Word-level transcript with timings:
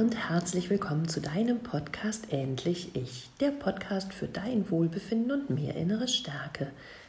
und 0.00 0.16
herzlich 0.30 0.70
willkommen 0.70 1.08
zu 1.08 1.20
deinem 1.20 1.58
Podcast 1.58 2.32
Endlich 2.32 2.96
Ich, 2.96 3.28
der 3.38 3.50
Podcast 3.50 4.14
für 4.14 4.28
dein 4.28 4.70
Wohlbefinden 4.70 5.30
und 5.30 5.50
mehr 5.50 5.74
innere 5.74 6.08
Stärke. 6.08 6.68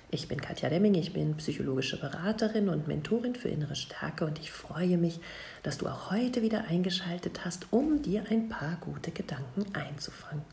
Ich 0.09 0.27
bin 0.27 0.41
Katja 0.41 0.67
Demming, 0.67 0.95
ich 0.95 1.13
bin 1.13 1.37
psychologische 1.37 1.97
Beraterin 1.97 2.67
und 2.67 2.89
Mentorin 2.89 3.33
für 3.33 3.47
innere 3.47 3.77
Stärke 3.77 4.25
und 4.25 4.39
ich 4.39 4.51
freue 4.51 4.97
mich, 4.97 5.21
dass 5.63 5.77
du 5.77 5.87
auch 5.87 6.11
heute 6.11 6.41
wieder 6.41 6.65
eingeschaltet 6.67 7.45
hast, 7.45 7.67
um 7.71 8.01
dir 8.01 8.25
ein 8.29 8.49
paar 8.49 8.75
gute 8.81 9.11
Gedanken 9.11 9.73
einzufangen. 9.73 10.43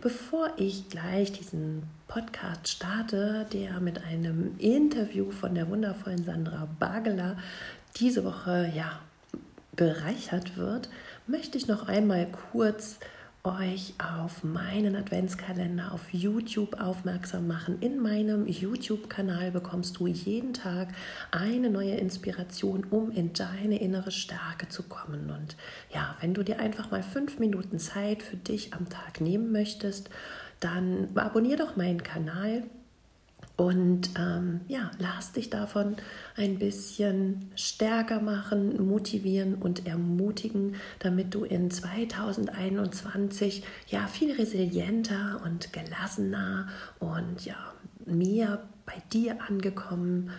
Bevor 0.00 0.52
ich 0.58 0.88
gleich 0.88 1.32
diesen 1.32 1.82
Podcast 2.06 2.68
starte, 2.68 3.48
der 3.52 3.80
mit 3.80 4.04
einem 4.04 4.56
Interview 4.58 5.32
von 5.32 5.56
der 5.56 5.68
wundervollen 5.68 6.22
Sandra 6.22 6.68
Bagela 6.78 7.36
diese 7.96 8.24
Woche 8.24 8.72
ja 8.76 9.00
bereichert 9.74 10.56
wird, 10.56 10.90
möchte 11.28 11.58
ich 11.58 11.68
noch 11.68 11.88
einmal 11.88 12.26
kurz 12.50 12.98
euch 13.44 13.94
auf 13.98 14.42
meinen 14.42 14.96
Adventskalender 14.96 15.92
auf 15.92 16.12
YouTube 16.12 16.80
aufmerksam 16.80 17.46
machen. 17.46 17.78
In 17.80 18.00
meinem 18.00 18.46
YouTube-Kanal 18.46 19.52
bekommst 19.52 19.98
du 19.98 20.06
jeden 20.06 20.52
Tag 20.54 20.88
eine 21.30 21.70
neue 21.70 21.94
Inspiration, 21.96 22.84
um 22.90 23.10
in 23.10 23.32
deine 23.32 23.80
innere 23.80 24.10
Stärke 24.10 24.68
zu 24.68 24.82
kommen. 24.82 25.30
Und 25.30 25.56
ja, 25.94 26.16
wenn 26.20 26.34
du 26.34 26.42
dir 26.42 26.58
einfach 26.58 26.90
mal 26.90 27.02
fünf 27.02 27.38
Minuten 27.38 27.78
Zeit 27.78 28.22
für 28.22 28.36
dich 28.36 28.74
am 28.74 28.88
Tag 28.88 29.20
nehmen 29.20 29.52
möchtest, 29.52 30.10
dann 30.60 31.08
abonniere 31.14 31.58
doch 31.58 31.76
meinen 31.76 32.02
Kanal 32.02 32.64
und 33.58 34.10
ähm, 34.16 34.60
ja, 34.68 34.92
lass 35.00 35.32
dich 35.32 35.50
davon 35.50 35.96
ein 36.36 36.60
bisschen 36.60 37.50
stärker 37.56 38.20
machen, 38.20 38.86
motivieren 38.86 39.56
und 39.56 39.84
ermutigen, 39.84 40.76
damit 41.00 41.34
du 41.34 41.42
in 41.42 41.68
2021 41.68 43.64
ja 43.88 44.06
viel 44.06 44.30
resilienter 44.30 45.40
und 45.44 45.72
gelassener 45.72 46.68
und 47.00 47.44
ja 47.44 47.56
mehr 48.06 48.62
bei 48.86 49.02
dir 49.12 49.38
angekommen 49.48 50.30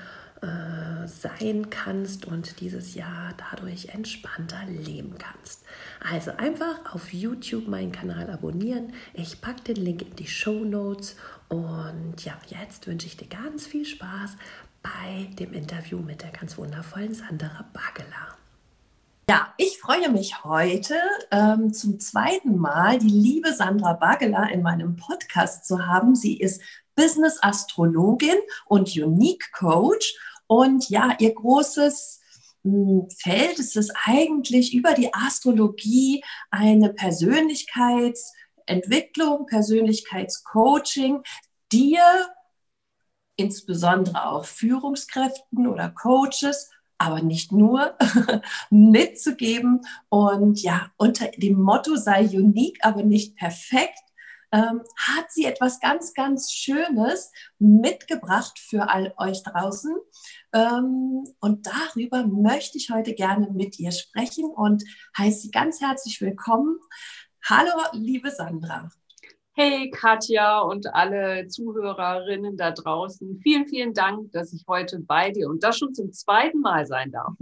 äh, 0.42 1.06
sein 1.06 1.70
kannst 1.70 2.26
und 2.26 2.62
dieses 2.62 2.96
Jahr 2.96 3.34
dadurch 3.52 3.90
entspannter 3.90 4.64
leben 4.66 5.16
kannst. 5.18 5.66
Also 6.10 6.32
einfach 6.38 6.94
auf 6.94 7.12
YouTube 7.12 7.68
meinen 7.68 7.92
Kanal 7.92 8.30
abonnieren. 8.30 8.94
Ich 9.14 9.42
packe 9.42 9.74
den 9.74 9.84
Link 9.84 10.04
in 10.04 10.16
die 10.16 10.28
Show 10.28 10.64
Notes 10.64 11.18
und 11.50 12.24
ja, 12.24 12.38
jetzt 12.48 12.88
wünsche 12.88 13.08
ich 13.08 13.18
dir 13.18 13.28
ganz 13.28 13.66
viel 13.66 13.86
Spaß 13.86 14.38
bei 14.84 15.28
dem 15.36 15.54
Interview 15.54 16.00
mit 16.00 16.22
der 16.22 16.32
ganz 16.32 16.58
wundervollen 16.58 17.14
Sandra 17.14 17.70
Bagela. 17.74 18.38
Ja, 19.30 19.54
ich 19.58 19.78
freue 19.80 20.10
mich 20.10 20.44
heute 20.44 20.96
ähm, 21.32 21.74
zum 21.74 22.00
zweiten 22.00 22.58
Mal 22.58 22.98
die 23.00 23.10
liebe 23.10 23.54
Sandra 23.54 23.94
Bagela 23.94 24.50
in 24.50 24.62
meinem 24.62 24.96
Podcast 24.96 25.66
zu 25.66 25.86
haben. 25.86 26.16
Sie 26.16 26.40
ist 26.40 26.62
Business 26.96 27.38
Astrologin 27.42 28.38
und 28.66 28.96
Unique 28.96 29.52
Coach 29.52 30.16
und 30.48 30.90
ja, 30.90 31.16
ihr 31.20 31.34
großes 31.34 32.22
hm, 32.64 33.08
Feld 33.18 33.60
ist 33.60 33.78
es 33.78 33.92
eigentlich 34.06 34.74
über 34.74 34.94
die 34.94 35.14
Astrologie 35.14 36.24
eine 36.50 36.94
Persönlichkeitsentwicklung, 38.70 39.46
Persönlichkeitscoaching, 39.48 41.24
dir 41.72 42.04
insbesondere 43.36 44.28
auch 44.28 44.46
Führungskräften 44.46 45.68
oder 45.68 45.90
Coaches 45.90 46.70
aber 47.02 47.22
nicht 47.22 47.54
nur, 47.54 47.98
mitzugeben. 48.70 49.80
Und 50.10 50.62
ja, 50.62 50.92
unter 50.98 51.30
dem 51.30 51.62
Motto 51.62 51.96
sei 51.96 52.26
unique, 52.26 52.78
aber 52.82 53.04
nicht 53.04 53.38
perfekt, 53.38 54.02
ähm, 54.52 54.82
hat 54.98 55.32
sie 55.32 55.46
etwas 55.46 55.80
ganz, 55.80 56.14
ganz 56.14 56.52
Schönes 56.52 57.32
mitgebracht 57.58 58.60
für 58.60 58.90
all 58.90 59.14
euch 59.16 59.44
draußen. 59.44 59.96
Ähm, 60.52 61.24
und 61.40 61.68
darüber 61.68 62.28
möchte 62.28 62.78
ich 62.78 62.90
heute 62.90 63.14
gerne 63.14 63.50
mit 63.50 63.80
ihr 63.80 63.94
sprechen 63.94 64.50
und 64.50 64.84
heiße 65.18 65.40
sie 65.44 65.52
ganz 65.52 65.80
herzlich 65.80 66.20
willkommen. 66.20 66.80
Hallo, 67.46 67.72
liebe 67.94 68.30
Sandra. 68.30 68.90
Hey 69.54 69.90
Katja 69.90 70.60
und 70.60 70.94
alle 70.94 71.48
Zuhörerinnen 71.48 72.58
da 72.58 72.72
draußen. 72.72 73.40
Vielen, 73.42 73.68
vielen 73.68 73.94
Dank, 73.94 74.32
dass 74.34 74.54
ich 74.54 74.66
heute 74.68 75.00
bei 75.00 75.32
dir 75.32 75.50
und 75.50 75.64
das 75.64 75.78
schon 75.78 75.94
zum 75.94 76.12
zweiten 76.12 76.60
Mal 76.60 76.86
sein 76.86 77.12
darf. 77.12 77.34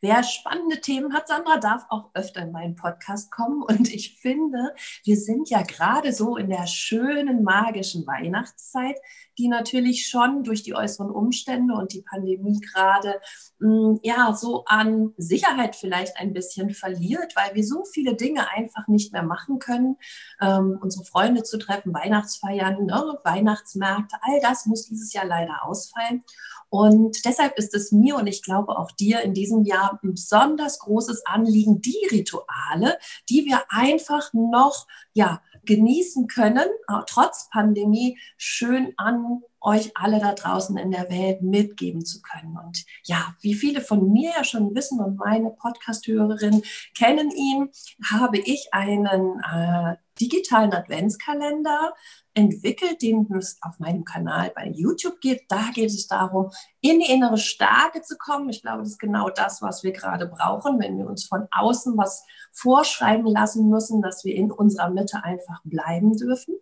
Wer 0.00 0.22
spannende 0.22 0.80
Themen 0.80 1.12
hat, 1.14 1.28
Sandra, 1.28 1.58
darf 1.58 1.86
auch 1.88 2.10
öfter 2.14 2.42
in 2.42 2.52
meinen 2.52 2.74
Podcast 2.74 3.30
kommen. 3.30 3.62
Und 3.62 3.92
ich 3.92 4.18
finde, 4.20 4.74
wir 5.04 5.16
sind 5.16 5.50
ja 5.50 5.62
gerade 5.62 6.12
so 6.12 6.36
in 6.36 6.50
der 6.50 6.66
schönen, 6.66 7.42
magischen 7.42 8.06
Weihnachtszeit, 8.06 8.98
die 9.38 9.48
natürlich 9.48 10.06
schon 10.08 10.42
durch 10.44 10.62
die 10.62 10.74
äußeren 10.74 11.10
Umstände 11.10 11.74
und 11.74 11.92
die 11.92 12.02
Pandemie 12.02 12.60
gerade 12.60 13.20
mm, 13.58 13.96
ja 14.02 14.34
so 14.34 14.64
an 14.66 15.12
Sicherheit 15.16 15.76
vielleicht 15.76 16.16
ein 16.18 16.32
bisschen 16.32 16.70
verliert, 16.70 17.34
weil 17.36 17.54
wir 17.54 17.64
so 17.64 17.84
viele 17.84 18.14
Dinge 18.14 18.48
einfach 18.50 18.88
nicht 18.88 19.12
mehr 19.12 19.22
machen 19.22 19.58
können. 19.58 19.96
Ähm, 20.40 20.78
unsere 20.80 21.04
Freunde 21.04 21.42
zu 21.42 21.58
treffen, 21.58 21.94
Weihnachtsfeiern, 21.94 22.86
ne, 22.86 23.18
Weihnachtsmärkte, 23.24 24.16
all 24.22 24.40
das 24.40 24.66
muss 24.66 24.86
dieses 24.86 25.12
Jahr 25.12 25.26
leider 25.26 25.64
ausfallen. 25.64 26.24
Und 26.70 27.24
deshalb 27.24 27.56
ist 27.56 27.72
es 27.74 27.92
mir 27.92 28.16
und 28.16 28.26
ich 28.26 28.42
glaube 28.42 28.76
auch 28.76 28.90
dir 28.90 29.22
in 29.22 29.32
diesem 29.32 29.64
Jahr 29.64 30.00
ein 30.02 30.14
besonders 30.14 30.80
großes 30.80 31.24
Anliegen, 31.24 31.80
die 31.80 32.08
Rituale, 32.10 32.98
die 33.28 33.44
wir 33.44 33.62
einfach 33.68 34.32
noch 34.32 34.86
ja, 35.12 35.40
genießen 35.66 36.26
können, 36.26 36.68
trotz 37.06 37.48
Pandemie, 37.50 38.18
schön 38.36 38.92
an 38.96 39.42
euch 39.60 39.92
alle 39.94 40.20
da 40.20 40.34
draußen 40.34 40.76
in 40.76 40.90
der 40.90 41.10
Welt 41.10 41.42
mitgeben 41.42 42.04
zu 42.04 42.20
können. 42.20 42.58
Und 42.62 42.84
ja, 43.04 43.34
wie 43.40 43.54
viele 43.54 43.80
von 43.80 44.12
mir 44.12 44.30
ja 44.36 44.44
schon 44.44 44.74
wissen 44.74 45.00
und 45.00 45.16
meine 45.16 45.50
Podcast-Hörerinnen 45.50 46.62
kennen 46.96 47.30
ihn, 47.30 47.70
habe 48.10 48.38
ich 48.38 48.68
einen 48.72 49.40
äh, 49.40 49.96
digitalen 50.20 50.72
Adventskalender 50.72 51.94
entwickelt, 52.34 53.02
den 53.02 53.26
es 53.36 53.58
auf 53.62 53.78
meinem 53.78 54.04
Kanal 54.04 54.52
bei 54.54 54.68
YouTube 54.68 55.20
geht. 55.20 55.44
Da 55.48 55.70
geht 55.72 55.90
es 55.90 56.06
darum, 56.06 56.50
in 56.80 57.00
die 57.00 57.10
innere 57.10 57.38
Stärke 57.38 58.02
zu 58.02 58.16
kommen. 58.16 58.48
Ich 58.50 58.62
glaube, 58.62 58.80
das 58.80 58.90
ist 58.90 58.98
genau 58.98 59.30
das, 59.30 59.62
was 59.62 59.82
wir 59.84 59.92
gerade 59.92 60.26
brauchen, 60.26 60.80
wenn 60.80 60.98
wir 60.98 61.06
uns 61.06 61.24
von 61.24 61.46
außen 61.50 61.96
was 61.96 62.24
vorschreiben 62.52 63.26
lassen 63.26 63.68
müssen, 63.68 64.02
dass 64.02 64.24
wir 64.24 64.34
in 64.34 64.50
unserer 64.50 64.90
Mitte 64.90 65.22
einfach 65.22 65.60
bleiben 65.64 66.16
dürfen. 66.16 66.56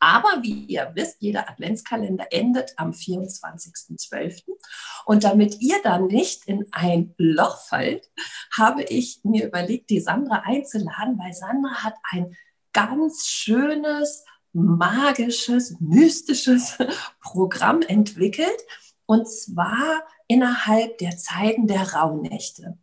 Aber 0.00 0.42
wie 0.42 0.64
ihr 0.64 0.90
wisst, 0.94 1.22
jeder 1.22 1.48
Adventskalender 1.48 2.26
endet 2.32 2.74
am 2.76 2.90
24.12. 2.90 4.42
Und 5.04 5.24
damit 5.24 5.60
ihr 5.60 5.76
dann 5.82 6.06
nicht 6.06 6.46
in 6.46 6.66
ein 6.72 7.14
Loch 7.18 7.60
fallt, 7.60 8.10
habe 8.56 8.82
ich 8.82 9.20
mir 9.22 9.46
überlegt, 9.46 9.90
die 9.90 10.00
Sandra 10.00 10.42
einzuladen, 10.44 11.18
weil 11.18 11.32
Sandra 11.32 11.84
hat 11.84 11.94
ein 12.10 12.36
ganz 12.76 13.26
schönes, 13.26 14.24
magisches, 14.52 15.76
mystisches 15.80 16.76
Programm 17.22 17.80
entwickelt. 17.80 18.60
Und 19.06 19.26
zwar 19.30 20.02
innerhalb 20.28 20.98
der 20.98 21.16
Zeiten 21.16 21.66
der 21.66 21.94
Rauhnächte. 21.94 22.78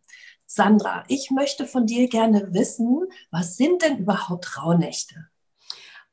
Sandra, 0.46 1.04
ich 1.06 1.30
möchte 1.30 1.66
von 1.66 1.86
dir 1.86 2.08
gerne 2.08 2.52
wissen, 2.52 3.04
was 3.30 3.56
sind 3.56 3.82
denn 3.82 3.98
überhaupt 3.98 4.58
Rauhnächte? 4.58 5.28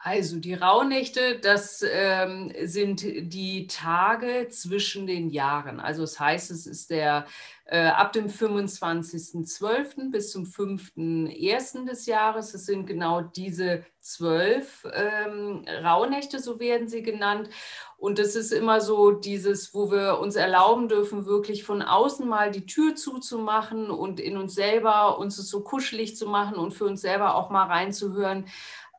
Also 0.03 0.39
die 0.39 0.55
Rauhnächte, 0.55 1.37
das 1.37 1.85
ähm, 1.87 2.51
sind 2.63 3.03
die 3.03 3.67
Tage 3.67 4.47
zwischen 4.49 5.05
den 5.05 5.29
Jahren. 5.29 5.79
Also 5.79 6.01
das 6.01 6.19
heißt, 6.19 6.49
es 6.49 6.65
ist 6.65 6.89
der 6.89 7.27
äh, 7.65 7.85
ab 7.85 8.11
dem 8.11 8.27
25.12. 8.27 10.09
bis 10.09 10.31
zum 10.31 10.45
5.1. 10.45 11.85
des 11.85 12.07
Jahres. 12.07 12.55
Es 12.55 12.65
sind 12.65 12.87
genau 12.87 13.21
diese 13.21 13.85
zwölf 13.99 14.87
ähm, 14.91 15.65
Rauhnächte, 15.83 16.39
so 16.39 16.59
werden 16.59 16.87
sie 16.87 17.03
genannt. 17.03 17.49
Und 17.97 18.17
es 18.17 18.35
ist 18.35 18.51
immer 18.51 18.81
so 18.81 19.11
dieses, 19.11 19.75
wo 19.75 19.91
wir 19.91 20.17
uns 20.19 20.35
erlauben 20.35 20.89
dürfen, 20.89 21.27
wirklich 21.27 21.63
von 21.63 21.83
außen 21.83 22.27
mal 22.27 22.49
die 22.49 22.65
Tür 22.65 22.95
zuzumachen 22.95 23.91
und 23.91 24.19
in 24.19 24.37
uns 24.37 24.55
selber 24.55 25.19
uns 25.19 25.37
es 25.37 25.49
so 25.49 25.61
kuschelig 25.61 26.17
zu 26.17 26.25
machen 26.25 26.55
und 26.55 26.71
für 26.71 26.85
uns 26.85 27.01
selber 27.01 27.35
auch 27.35 27.51
mal 27.51 27.67
reinzuhören 27.67 28.45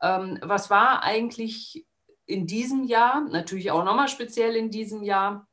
ähm, 0.03 0.37
was 0.41 0.69
war 0.69 1.01
eigentlich 1.01 1.87
in 2.25 2.45
diesem 2.45 2.83
Jahr, 2.83 3.21
natürlich 3.21 3.71
auch 3.71 3.83
nochmal 3.83 4.07
speziell 4.07 4.55
in 4.55 4.69
diesem 4.69 5.01
Jahr, 5.01 5.47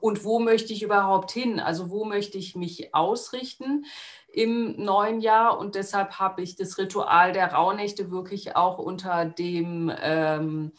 und 0.00 0.24
wo 0.24 0.38
möchte 0.38 0.72
ich 0.72 0.82
überhaupt 0.82 1.32
hin? 1.32 1.60
Also 1.60 1.90
wo 1.90 2.04
möchte 2.04 2.38
ich 2.38 2.56
mich 2.56 2.94
ausrichten 2.94 3.84
im 4.32 4.82
neuen 4.82 5.20
Jahr? 5.20 5.58
Und 5.58 5.74
deshalb 5.74 6.18
habe 6.18 6.42
ich 6.42 6.56
das 6.56 6.78
Ritual 6.78 7.32
der 7.32 7.52
Rauhnächte 7.52 8.10
wirklich 8.10 8.56
auch 8.56 8.78
unter 8.78 9.24
dem 9.26 9.92
ähm, 10.00 10.72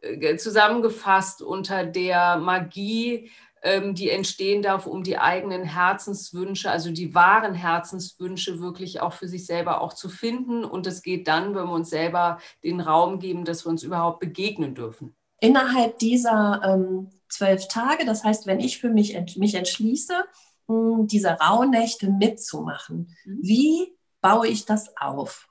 äh, 0.00 0.36
zusammengefasst 0.36 1.42
unter 1.42 1.84
der 1.84 2.38
Magie 2.38 3.30
die 3.62 4.08
entstehen 4.08 4.62
darf, 4.62 4.86
um 4.86 5.02
die 5.02 5.18
eigenen 5.18 5.64
Herzenswünsche, 5.64 6.70
also 6.70 6.90
die 6.90 7.14
wahren 7.14 7.54
Herzenswünsche 7.54 8.60
wirklich 8.60 9.00
auch 9.00 9.12
für 9.12 9.28
sich 9.28 9.44
selber 9.44 9.82
auch 9.82 9.92
zu 9.92 10.08
finden. 10.08 10.64
Und 10.64 10.86
es 10.86 11.02
geht 11.02 11.28
dann, 11.28 11.54
wenn 11.54 11.66
wir 11.66 11.72
uns 11.72 11.90
selber 11.90 12.38
den 12.64 12.80
Raum 12.80 13.18
geben, 13.18 13.44
dass 13.44 13.66
wir 13.66 13.70
uns 13.70 13.82
überhaupt 13.82 14.20
begegnen 14.20 14.74
dürfen. 14.74 15.14
Innerhalb 15.40 15.98
dieser 15.98 16.60
ähm, 16.64 17.10
zwölf 17.28 17.68
Tage, 17.68 18.06
das 18.06 18.24
heißt, 18.24 18.46
wenn 18.46 18.60
ich 18.60 18.78
für 18.78 18.90
mich, 18.90 19.14
ent 19.14 19.36
mich 19.36 19.54
entschließe, 19.54 20.24
mh, 20.68 21.04
diese 21.06 21.30
Rauhnächte 21.30 22.10
mitzumachen, 22.10 23.14
mhm. 23.24 23.38
wie 23.42 23.96
baue 24.22 24.48
ich 24.48 24.64
das 24.64 24.96
auf? 24.96 25.49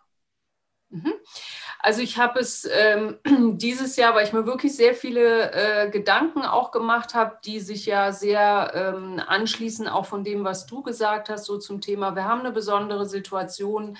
Mhm. 0.89 1.13
Also 1.80 2.01
ich 2.01 2.18
habe 2.18 2.39
es 2.39 2.68
ähm, 2.71 3.19
dieses 3.57 3.95
Jahr, 3.95 4.15
weil 4.15 4.25
ich 4.25 4.33
mir 4.33 4.45
wirklich 4.45 4.75
sehr 4.75 4.94
viele 4.94 5.51
äh, 5.51 5.89
Gedanken 5.89 6.41
auch 6.41 6.71
gemacht 6.71 7.13
habe, 7.13 7.38
die 7.45 7.59
sich 7.59 7.86
ja 7.86 8.12
sehr 8.12 8.71
ähm, 8.74 9.21
anschließen, 9.25 9.88
auch 9.88 10.06
von 10.06 10.24
dem, 10.24 10.44
was 10.44 10.65
du 10.65 10.81
gesagt 10.81 11.30
hast, 11.30 11.45
so 11.45 11.57
zum 11.57 11.80
Thema, 11.80 12.15
wir 12.15 12.25
haben 12.25 12.41
eine 12.41 12.51
besondere 12.51 13.06
Situation 13.06 13.97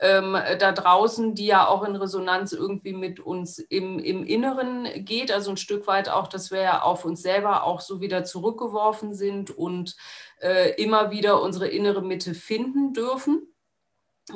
ähm, 0.00 0.36
da 0.58 0.72
draußen, 0.72 1.34
die 1.34 1.46
ja 1.46 1.68
auch 1.68 1.84
in 1.84 1.94
Resonanz 1.94 2.52
irgendwie 2.52 2.94
mit 2.94 3.20
uns 3.20 3.58
im, 3.58 3.98
im 3.98 4.24
Inneren 4.24 4.88
geht. 5.04 5.30
Also 5.30 5.50
ein 5.50 5.58
Stück 5.58 5.86
weit 5.86 6.08
auch, 6.08 6.26
dass 6.26 6.50
wir 6.50 6.62
ja 6.62 6.82
auf 6.82 7.04
uns 7.04 7.20
selber 7.22 7.64
auch 7.64 7.80
so 7.80 8.00
wieder 8.00 8.24
zurückgeworfen 8.24 9.14
sind 9.14 9.50
und 9.50 9.96
äh, 10.40 10.70
immer 10.82 11.10
wieder 11.10 11.42
unsere 11.42 11.68
innere 11.68 12.02
Mitte 12.02 12.32
finden 12.34 12.94
dürfen. 12.94 13.49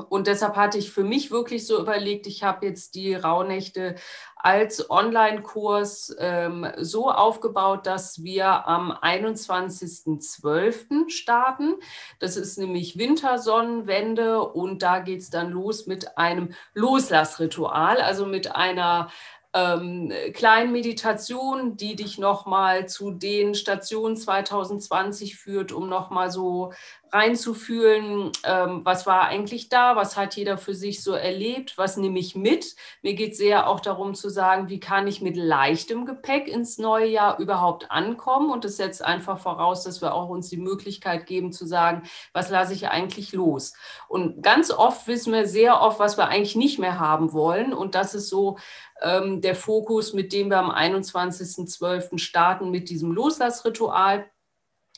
Und 0.08 0.26
deshalb 0.26 0.56
hatte 0.56 0.79
ich 0.79 0.91
für 0.93 1.05
mich 1.05 1.31
wirklich 1.31 1.67
so 1.67 1.81
überlegt, 1.81 2.26
ich 2.26 2.43
habe 2.43 2.67
jetzt 2.67 2.94
die 2.94 3.14
Rauhnächte 3.14 3.96
als 4.37 4.91
Online-Kurs 4.91 6.17
ähm, 6.19 6.67
so 6.76 7.11
aufgebaut, 7.11 7.87
dass 7.87 8.23
wir 8.23 8.69
am 8.69 8.93
21.12. 8.93 11.08
starten. 11.08 11.76
Das 12.19 12.37
ist 12.37 12.58
nämlich 12.58 12.99
Wintersonnenwende 12.99 14.43
und 14.43 14.82
da 14.82 14.99
geht 14.99 15.20
es 15.20 15.31
dann 15.31 15.50
los 15.50 15.87
mit 15.87 16.19
einem 16.19 16.52
Loslassritual, 16.75 18.02
also 18.02 18.26
mit 18.26 18.55
einer 18.55 19.08
ähm, 19.55 20.12
kleinen 20.35 20.73
Meditation, 20.73 21.76
die 21.76 21.96
dich 21.96 22.19
nochmal 22.19 22.88
zu 22.88 23.12
den 23.12 23.55
Stationen 23.55 24.17
2020 24.17 25.37
führt, 25.37 25.73
um 25.73 25.88
nochmal 25.88 26.31
so 26.31 26.73
reinzufühlen, 27.15 28.33
ähm, 28.43 28.81
was 28.85 29.07
war 29.07 29.29
eigentlich 29.29 29.69
da, 29.69 29.95
was 29.95 30.17
hat 30.17 30.35
jeder 30.35 30.59
für 30.59 30.75
sich 30.75 31.03
so 31.03 31.13
erlebt, 31.13 31.79
was 31.79 31.97
nehme 31.97 32.19
ich 32.19 32.35
mit. 32.35 32.75
Mir 33.03 33.15
geht 33.15 33.37
sehr 33.37 33.69
auch 33.69 33.79
darum 33.79 34.15
zu 34.15 34.29
sagen, 34.29 34.69
wie 34.69 34.81
kann 34.81 35.07
ich 35.07 35.23
mit 35.23 35.37
leichtem 35.37 36.07
Gepäck 36.07 36.49
ins 36.49 36.77
neue 36.77 37.07
Jahr 37.07 37.39
überhaupt 37.39 37.93
ankommen. 37.93 38.51
Und 38.51 38.65
das 38.65 38.79
setzt 38.79 39.05
einfach 39.05 39.39
voraus, 39.39 39.85
dass 39.85 40.03
wir 40.03 40.13
auch 40.13 40.29
uns 40.29 40.49
die 40.49 40.57
Möglichkeit 40.57 41.27
geben 41.27 41.53
zu 41.53 41.67
sagen, 41.67 42.03
was 42.33 42.51
lasse 42.51 42.75
ich 42.75 42.89
eigentlich 42.89 43.33
los. 43.33 43.75
Und 44.09 44.43
ganz 44.43 44.73
oft 44.73 45.07
wissen 45.07 45.33
wir 45.33 45.47
sehr 45.47 45.81
oft, 45.81 46.01
was 46.01 46.19
wir 46.19 46.27
eigentlich 46.27 46.57
nicht 46.57 46.81
mehr 46.81 46.99
haben 46.99 47.33
wollen. 47.33 47.73
Und 47.73 47.95
das 47.95 48.15
ist 48.15 48.29
so 48.29 48.59
ähm, 49.01 49.41
der 49.41 49.55
Fokus, 49.55 50.15
mit 50.15 50.33
dem 50.33 50.49
wir 50.49 50.59
am 50.59 50.71
21.12. 50.71 52.19
starten 52.19 52.73
mit 52.73 52.91
diesem 52.91 53.13
Loslassritual. 53.13 54.27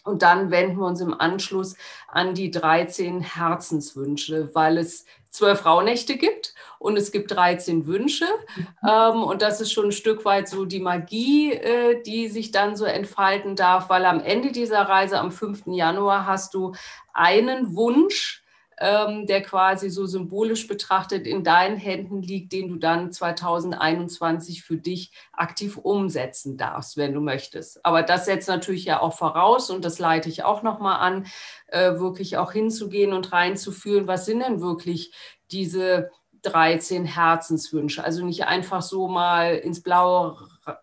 Und 0.06 0.22
dann 0.22 0.50
wenden 0.50 0.78
wir 0.78 0.86
uns 0.86 1.00
im 1.00 1.18
Anschluss 1.18 1.76
an 2.08 2.34
die 2.34 2.50
13 2.50 3.20
Herzenswünsche, 3.20 4.54
weil 4.54 4.78
es 4.78 5.04
zwölf 5.30 5.66
Rauhnächte 5.66 6.16
gibt 6.16 6.54
und 6.78 6.96
es 6.96 7.12
gibt 7.12 7.30
13 7.30 7.86
Wünsche. 7.86 8.24
Mhm. 8.56 8.66
Ähm, 8.88 9.22
und 9.22 9.42
das 9.42 9.60
ist 9.60 9.72
schon 9.72 9.86
ein 9.86 9.92
Stück 9.92 10.24
weit 10.24 10.48
so 10.48 10.64
die 10.64 10.80
Magie, 10.80 11.52
äh, 11.52 12.02
die 12.02 12.28
sich 12.28 12.52
dann 12.52 12.76
so 12.76 12.84
entfalten 12.84 13.56
darf, 13.56 13.88
weil 13.90 14.04
am 14.06 14.20
Ende 14.20 14.52
dieser 14.52 14.82
Reise 14.82 15.18
am 15.18 15.30
5. 15.30 15.64
Januar 15.66 16.26
hast 16.26 16.54
du 16.54 16.72
einen 17.12 17.74
Wunsch, 17.76 18.44
ähm, 18.78 19.26
der 19.26 19.42
quasi 19.42 19.88
so 19.88 20.06
symbolisch 20.06 20.66
betrachtet 20.66 21.26
in 21.26 21.44
deinen 21.44 21.76
Händen 21.76 22.22
liegt, 22.22 22.52
den 22.52 22.68
du 22.68 22.76
dann 22.76 23.10
2021 23.10 24.62
für 24.62 24.76
dich 24.76 25.12
aktiv 25.32 25.78
umsetzen 25.78 26.56
darfst, 26.56 26.96
wenn 26.96 27.14
du 27.14 27.20
möchtest. 27.20 27.84
Aber 27.84 28.02
das 28.02 28.26
setzt 28.26 28.48
natürlich 28.48 28.84
ja 28.84 29.00
auch 29.00 29.16
voraus 29.16 29.70
und 29.70 29.84
das 29.84 29.98
leite 29.98 30.28
ich 30.28 30.44
auch 30.44 30.62
nochmal 30.62 31.00
an, 31.00 31.26
äh, 31.68 31.98
wirklich 31.98 32.36
auch 32.36 32.52
hinzugehen 32.52 33.12
und 33.12 33.32
reinzufühlen, 33.32 34.06
was 34.06 34.26
sind 34.26 34.40
denn 34.40 34.60
wirklich 34.60 35.14
diese 35.50 36.10
13 36.42 37.04
Herzenswünsche. 37.04 38.04
Also 38.04 38.24
nicht 38.24 38.44
einfach 38.44 38.82
so 38.82 39.08
mal 39.08 39.56
ins 39.56 39.82
Blaue 39.82 40.36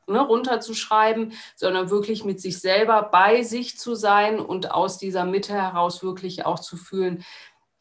ne, 0.08 0.20
runterzuschreiben, 0.20 1.34
sondern 1.56 1.90
wirklich 1.90 2.26
mit 2.26 2.42
sich 2.42 2.60
selber 2.60 3.04
bei 3.04 3.44
sich 3.44 3.78
zu 3.78 3.96
sein 3.96 4.40
und 4.40 4.72
aus 4.72 4.98
dieser 4.98 5.26
Mitte 5.26 5.54
heraus 5.54 6.04
wirklich 6.04 6.46
auch 6.46 6.60
zu 6.60 6.76
fühlen, 6.76 7.24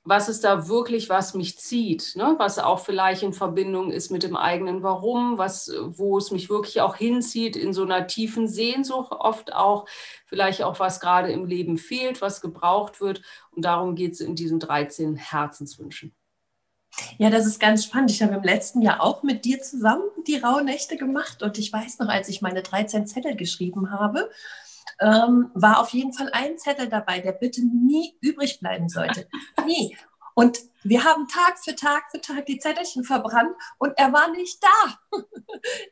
was 0.04 0.28
ist 0.28 0.42
da 0.42 0.68
wirklich, 0.68 1.08
was 1.08 1.34
mich 1.34 1.58
zieht, 1.58 2.14
ne? 2.16 2.34
was 2.38 2.58
auch 2.58 2.80
vielleicht 2.80 3.22
in 3.22 3.32
Verbindung 3.32 3.92
ist 3.92 4.10
mit 4.10 4.24
dem 4.24 4.36
eigenen 4.36 4.82
Warum, 4.82 5.38
was, 5.38 5.72
wo 5.84 6.18
es 6.18 6.32
mich 6.32 6.50
wirklich 6.50 6.80
auch 6.80 6.96
hinzieht, 6.96 7.54
in 7.54 7.72
so 7.72 7.84
einer 7.84 8.08
tiefen 8.08 8.48
Sehnsucht 8.48 9.12
oft 9.12 9.52
auch, 9.52 9.86
vielleicht 10.26 10.62
auch, 10.62 10.80
was 10.80 10.98
gerade 10.98 11.30
im 11.30 11.44
Leben 11.44 11.78
fehlt, 11.78 12.20
was 12.20 12.40
gebraucht 12.40 13.00
wird. 13.00 13.22
Und 13.52 13.64
darum 13.64 13.94
geht 13.94 14.14
es 14.14 14.20
in 14.20 14.34
diesen 14.34 14.58
13 14.58 15.14
Herzenswünschen. 15.14 16.14
Ja, 17.18 17.30
das 17.30 17.46
ist 17.46 17.60
ganz 17.60 17.84
spannend. 17.84 18.10
Ich 18.10 18.22
habe 18.22 18.34
im 18.34 18.42
letzten 18.42 18.82
Jahr 18.82 19.00
auch 19.00 19.22
mit 19.22 19.44
dir 19.44 19.62
zusammen 19.62 20.04
die 20.26 20.36
Rauhnächte 20.36 20.96
gemacht 20.96 21.42
und 21.42 21.58
ich 21.58 21.72
weiß 21.72 21.98
noch, 22.00 22.08
als 22.08 22.28
ich 22.28 22.42
meine 22.42 22.62
13 22.62 23.06
Zettel 23.06 23.34
geschrieben 23.36 23.90
habe, 23.90 24.30
ähm, 25.02 25.50
war 25.54 25.80
auf 25.80 25.90
jeden 25.90 26.12
Fall 26.12 26.30
ein 26.32 26.58
Zettel 26.58 26.88
dabei, 26.88 27.20
der 27.20 27.32
bitte 27.32 27.62
nie 27.62 28.16
übrig 28.20 28.60
bleiben 28.60 28.88
sollte. 28.88 29.28
Nie. 29.66 29.96
Und 30.34 30.60
wir 30.82 31.04
haben 31.04 31.28
Tag 31.28 31.58
für 31.62 31.74
Tag 31.74 32.04
für 32.10 32.20
Tag 32.20 32.46
die 32.46 32.58
Zettelchen 32.58 33.04
verbrannt 33.04 33.54
und 33.78 33.92
er 33.98 34.12
war 34.12 34.30
nicht 34.30 34.62
da. 34.62 34.98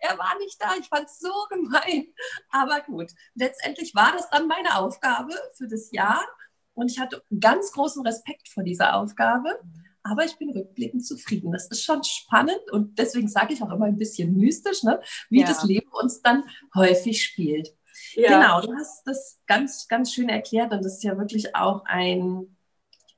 er 0.00 0.18
war 0.18 0.38
nicht 0.38 0.60
da. 0.60 0.74
Ich 0.80 0.88
fand 0.88 1.06
es 1.06 1.18
so 1.18 1.32
gemein. 1.50 2.06
Aber 2.50 2.80
gut, 2.80 3.10
letztendlich 3.34 3.94
war 3.94 4.12
das 4.12 4.30
dann 4.30 4.48
meine 4.48 4.78
Aufgabe 4.78 5.34
für 5.56 5.68
das 5.68 5.92
Jahr 5.92 6.24
und 6.72 6.90
ich 6.90 6.98
hatte 6.98 7.22
ganz 7.38 7.72
großen 7.72 8.04
Respekt 8.06 8.48
vor 8.48 8.62
dieser 8.62 8.96
Aufgabe. 8.96 9.60
Aber 10.02 10.24
ich 10.24 10.38
bin 10.38 10.50
rückblickend 10.50 11.04
zufrieden. 11.04 11.52
Das 11.52 11.66
ist 11.66 11.84
schon 11.84 12.02
spannend 12.02 12.70
und 12.72 12.98
deswegen 12.98 13.28
sage 13.28 13.52
ich 13.52 13.62
auch 13.62 13.70
immer 13.70 13.84
ein 13.84 13.98
bisschen 13.98 14.34
mystisch, 14.34 14.82
ne? 14.82 15.02
wie 15.28 15.40
ja. 15.40 15.46
das 15.46 15.62
Leben 15.64 15.90
uns 15.92 16.22
dann 16.22 16.44
häufig 16.74 17.22
spielt. 17.22 17.74
Ja. 18.14 18.28
Genau, 18.28 18.60
du 18.60 18.74
hast 18.74 19.06
das 19.06 19.40
ganz, 19.46 19.88
ganz 19.88 20.12
schön 20.12 20.28
erklärt 20.28 20.72
und 20.72 20.84
das 20.84 20.94
ist 20.94 21.04
ja 21.04 21.16
wirklich 21.18 21.54
auch 21.54 21.84
ein, 21.84 22.56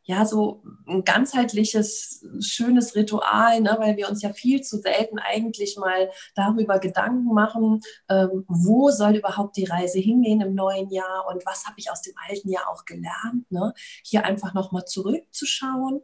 ja, 0.05 0.25
so 0.25 0.63
ein 0.89 1.05
ganzheitliches, 1.05 2.25
schönes 2.41 2.97
Ritual, 2.97 3.61
ne, 3.61 3.77
weil 3.79 3.97
wir 3.97 4.09
uns 4.09 4.21
ja 4.23 4.33
viel 4.33 4.61
zu 4.63 4.79
selten 4.79 5.19
eigentlich 5.19 5.77
mal 5.77 6.11
darüber 6.35 6.79
Gedanken 6.81 7.33
machen, 7.33 7.81
ähm, 8.09 8.45
wo 8.49 8.91
soll 8.91 9.17
überhaupt 9.17 9.57
die 9.57 9.65
Reise 9.65 10.01
hingehen 10.01 10.41
im 10.41 10.55
neuen 10.55 10.91
Jahr 10.91 11.27
und 11.29 11.47
was 11.47 11.67
habe 11.67 11.77
ich 11.79 11.91
aus 11.91 12.03
dem 12.03 12.15
alten 12.29 12.51
Jahr 12.51 12.69
auch 12.69 12.85
gelernt. 12.85 13.51
Ne? 13.51 13.73
Hier 14.05 14.25
einfach 14.25 14.55
nochmal 14.55 14.85
zurückzuschauen 14.87 16.03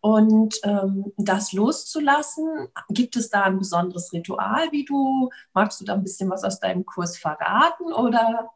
und 0.00 0.54
ähm, 0.62 1.12
das 1.16 1.52
loszulassen, 1.52 2.68
gibt 2.88 3.16
es 3.16 3.30
da 3.30 3.44
ein 3.44 3.58
besonderes 3.58 4.12
Ritual, 4.12 4.70
wie 4.70 4.84
du, 4.84 5.30
magst 5.52 5.80
du 5.80 5.84
da 5.84 5.94
ein 5.94 6.02
bisschen 6.02 6.30
was 6.30 6.44
aus 6.44 6.60
deinem 6.60 6.84
Kurs 6.86 7.18
verraten 7.18 7.92
oder 7.92 8.50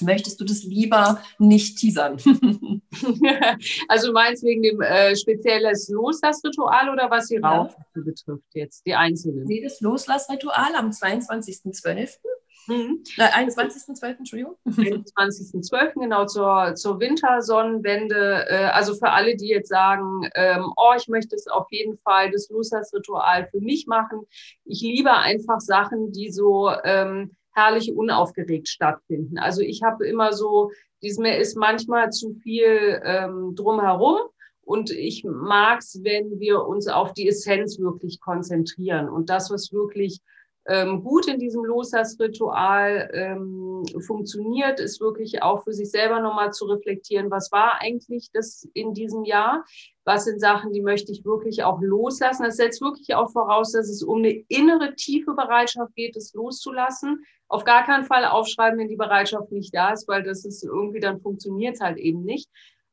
möchtest 0.00 0.40
du 0.40 0.44
das 0.44 0.64
lieber 0.64 1.22
nicht 1.38 1.78
teasern? 1.78 2.16
also 3.88 4.06
du 4.08 4.12
meinst 4.12 4.42
wegen 4.42 4.62
dem 4.62 4.80
äh, 4.80 5.14
spezielles 5.14 5.88
Loslassritual 5.88 6.90
oder 6.90 7.10
was 7.10 7.28
die 7.28 7.36
ja. 7.36 7.68
betrifft 7.94 8.54
jetzt, 8.54 8.84
die 8.84 8.94
einzelnen? 8.94 9.44
Nee, 9.44 9.62
das 9.62 9.80
Loslassritual 9.80 10.74
am 10.74 10.90
22.12. 10.90 12.18
Mhm. 12.66 13.02
21.12. 13.16 14.18
Entschuldigung. 14.18 14.56
21.12. 14.66 16.00
genau 16.00 16.26
zur, 16.26 16.74
zur 16.74 17.00
Wintersonnenwende. 17.00 18.46
Äh, 18.48 18.64
also 18.66 18.94
für 18.94 19.10
alle, 19.10 19.36
die 19.36 19.48
jetzt 19.48 19.68
sagen, 19.68 20.28
ähm, 20.34 20.72
oh, 20.76 20.92
ich 20.96 21.08
möchte 21.08 21.34
es 21.34 21.46
auf 21.48 21.66
jeden 21.70 21.98
Fall 21.98 22.30
das 22.30 22.48
Lusas-Ritual 22.50 23.48
für 23.50 23.60
mich 23.60 23.86
machen. 23.86 24.20
Ich 24.64 24.80
liebe 24.82 25.12
einfach 25.12 25.60
Sachen, 25.60 26.12
die 26.12 26.30
so 26.30 26.70
ähm, 26.84 27.34
herrlich 27.52 27.94
unaufgeregt 27.94 28.68
stattfinden. 28.68 29.38
Also 29.38 29.62
ich 29.62 29.82
habe 29.82 30.06
immer 30.06 30.32
so, 30.32 30.70
dies 31.02 31.18
mir 31.18 31.38
ist 31.38 31.56
manchmal 31.56 32.10
zu 32.10 32.34
viel 32.34 33.00
ähm, 33.04 33.54
drumherum. 33.54 34.18
Und 34.64 34.90
ich 34.90 35.24
mag 35.24 35.80
es, 35.80 36.00
wenn 36.04 36.38
wir 36.38 36.64
uns 36.64 36.86
auf 36.86 37.12
die 37.14 37.26
Essenz 37.26 37.80
wirklich 37.80 38.20
konzentrieren 38.20 39.08
und 39.08 39.28
das, 39.28 39.50
was 39.50 39.72
wirklich 39.72 40.20
ähm, 40.66 41.02
gut 41.02 41.26
in 41.26 41.40
diesem 41.40 41.64
Losas-Ritual 41.64 43.10
ähm, 43.12 43.84
funktioniert, 44.06 44.78
ist 44.78 45.00
wirklich 45.00 45.42
auch 45.42 45.64
für 45.64 45.72
sich 45.72 45.90
selber 45.90 46.20
nochmal 46.20 46.52
zu 46.52 46.66
reflektieren, 46.66 47.30
was 47.30 47.50
war 47.50 47.80
eigentlich 47.80 48.30
das 48.32 48.68
in 48.72 48.94
diesem 48.94 49.24
Jahr? 49.24 49.64
Was 50.04 50.24
sind 50.24 50.40
Sachen, 50.40 50.72
die 50.72 50.82
möchte 50.82 51.10
ich 51.10 51.24
wirklich 51.24 51.64
auch 51.64 51.80
loslassen? 51.80 52.44
Das 52.44 52.56
setzt 52.56 52.80
wirklich 52.80 53.14
auch 53.14 53.30
voraus, 53.30 53.72
dass 53.72 53.88
es 53.88 54.02
um 54.02 54.18
eine 54.18 54.44
innere 54.48 54.94
tiefe 54.94 55.34
Bereitschaft 55.34 55.94
geht, 55.94 56.16
es 56.16 56.32
loszulassen, 56.32 57.24
auf 57.48 57.64
gar 57.64 57.84
keinen 57.84 58.04
Fall 58.04 58.24
aufschreiben, 58.24 58.78
wenn 58.78 58.88
die 58.88 58.96
Bereitschaft 58.96 59.50
nicht 59.50 59.74
da 59.74 59.92
ist, 59.92 60.06
weil 60.08 60.22
das 60.22 60.44
ist 60.44 60.64
irgendwie, 60.64 61.00
dann 61.00 61.20
funktioniert 61.20 61.74
es 61.74 61.80
halt 61.80 61.98
eben 61.98 62.22
nicht. 62.22 62.48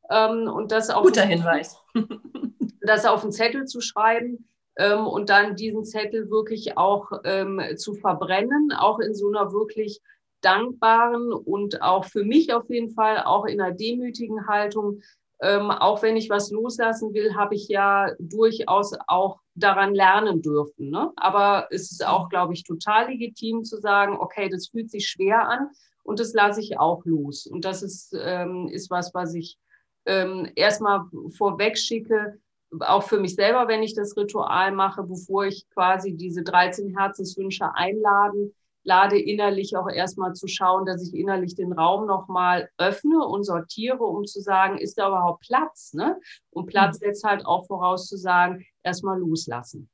Ähm, 0.10 0.50
und 0.52 0.72
das 0.72 0.90
auf 0.90 1.04
Guter 1.04 1.26
Hinweis. 1.26 1.78
das 2.82 3.06
auf 3.06 3.22
einen 3.22 3.32
Zettel 3.32 3.66
zu 3.66 3.80
schreiben 3.80 4.50
ähm, 4.78 5.08
und 5.08 5.30
dann 5.30 5.56
diesen 5.56 5.84
Zettel 5.84 6.30
wirklich 6.30 6.78
auch 6.78 7.12
ähm, 7.24 7.62
zu 7.78 7.94
verbrennen, 7.94 8.72
auch 8.72 9.00
in 9.00 9.14
so 9.14 9.28
einer 9.28 9.52
wirklich 9.52 10.02
dankbaren 10.42 11.34
und 11.34 11.82
auch 11.82 12.06
für 12.06 12.24
mich 12.24 12.54
auf 12.54 12.70
jeden 12.70 12.92
Fall 12.92 13.24
auch 13.24 13.46
in 13.46 13.60
einer 13.60 13.74
demütigen 13.74 14.48
Haltung. 14.48 15.02
Ähm, 15.42 15.72
auch 15.72 16.02
wenn 16.02 16.18
ich 16.18 16.30
was 16.30 16.52
loslassen 16.52 17.14
will, 17.14 17.36
habe 17.36 17.56
ich 17.56 17.70
ja 17.70 18.12
durchaus 18.20 18.94
auch 19.08 19.40
daran 19.56 19.96
lernen 19.96 20.42
dürfen. 20.42 20.90
Ne? 20.90 21.12
Aber 21.16 21.68
es 21.72 21.92
ist 21.92 22.06
auch, 22.06 22.30
glaube 22.30 22.54
ich, 22.54 22.64
total 22.64 23.08
legitim 23.08 23.64
zu 23.64 23.78
sagen, 23.78 24.18
okay, 24.20 24.50
das 24.50 24.68
fühlt 24.68 24.92
sich 24.92 25.08
schwer 25.08 25.48
an 25.48 25.70
und 26.04 26.20
das 26.20 26.34
lasse 26.34 26.60
ich 26.60 26.78
auch 26.78 27.06
los. 27.06 27.48
Und 27.48 27.64
das 27.66 27.84
ist, 27.84 28.14
ähm, 28.20 28.68
ist 28.68 28.90
was, 28.90 29.14
was 29.14 29.34
ich 29.34 29.58
ähm, 30.06 30.50
erstmal 30.56 31.06
vorweg 31.30 31.78
schicke, 31.78 32.40
auch 32.82 33.04
für 33.04 33.20
mich 33.20 33.36
selber, 33.36 33.68
wenn 33.68 33.84
ich 33.84 33.96
das 33.96 34.16
Ritual 34.16 34.72
mache, 34.72 35.04
bevor 35.04 35.46
ich 35.46 35.68
quasi 35.70 36.16
diese 36.16 36.44
13 36.44 36.96
Herzenswünsche 36.98 37.74
einladen, 37.74 38.54
lade 38.84 39.20
innerlich 39.20 39.76
auch 39.76 39.90
erstmal 39.90 40.34
zu 40.34 40.48
schauen, 40.48 40.86
dass 40.86 41.06
ich 41.06 41.14
innerlich 41.14 41.56
den 41.56 41.74
Raum 41.74 42.08
nochmal 42.08 42.70
öffne 42.78 43.26
und 43.26 43.44
sortiere, 43.44 44.04
um 44.04 44.26
zu 44.26 44.40
sagen, 44.42 44.78
ist 44.78 44.98
da 44.98 45.08
überhaupt 45.10 45.42
Platz? 45.42 45.94
Ne? 45.94 46.20
Und 46.50 46.68
Platz 46.68 47.00
mhm. 47.00 47.06
setzt 47.06 47.24
halt 47.24 47.46
auch 47.46 47.66
voraus 47.68 48.08
zu 48.08 48.18
sagen, 48.18 48.66
erstmal 48.84 49.20
loslassen. 49.20 49.90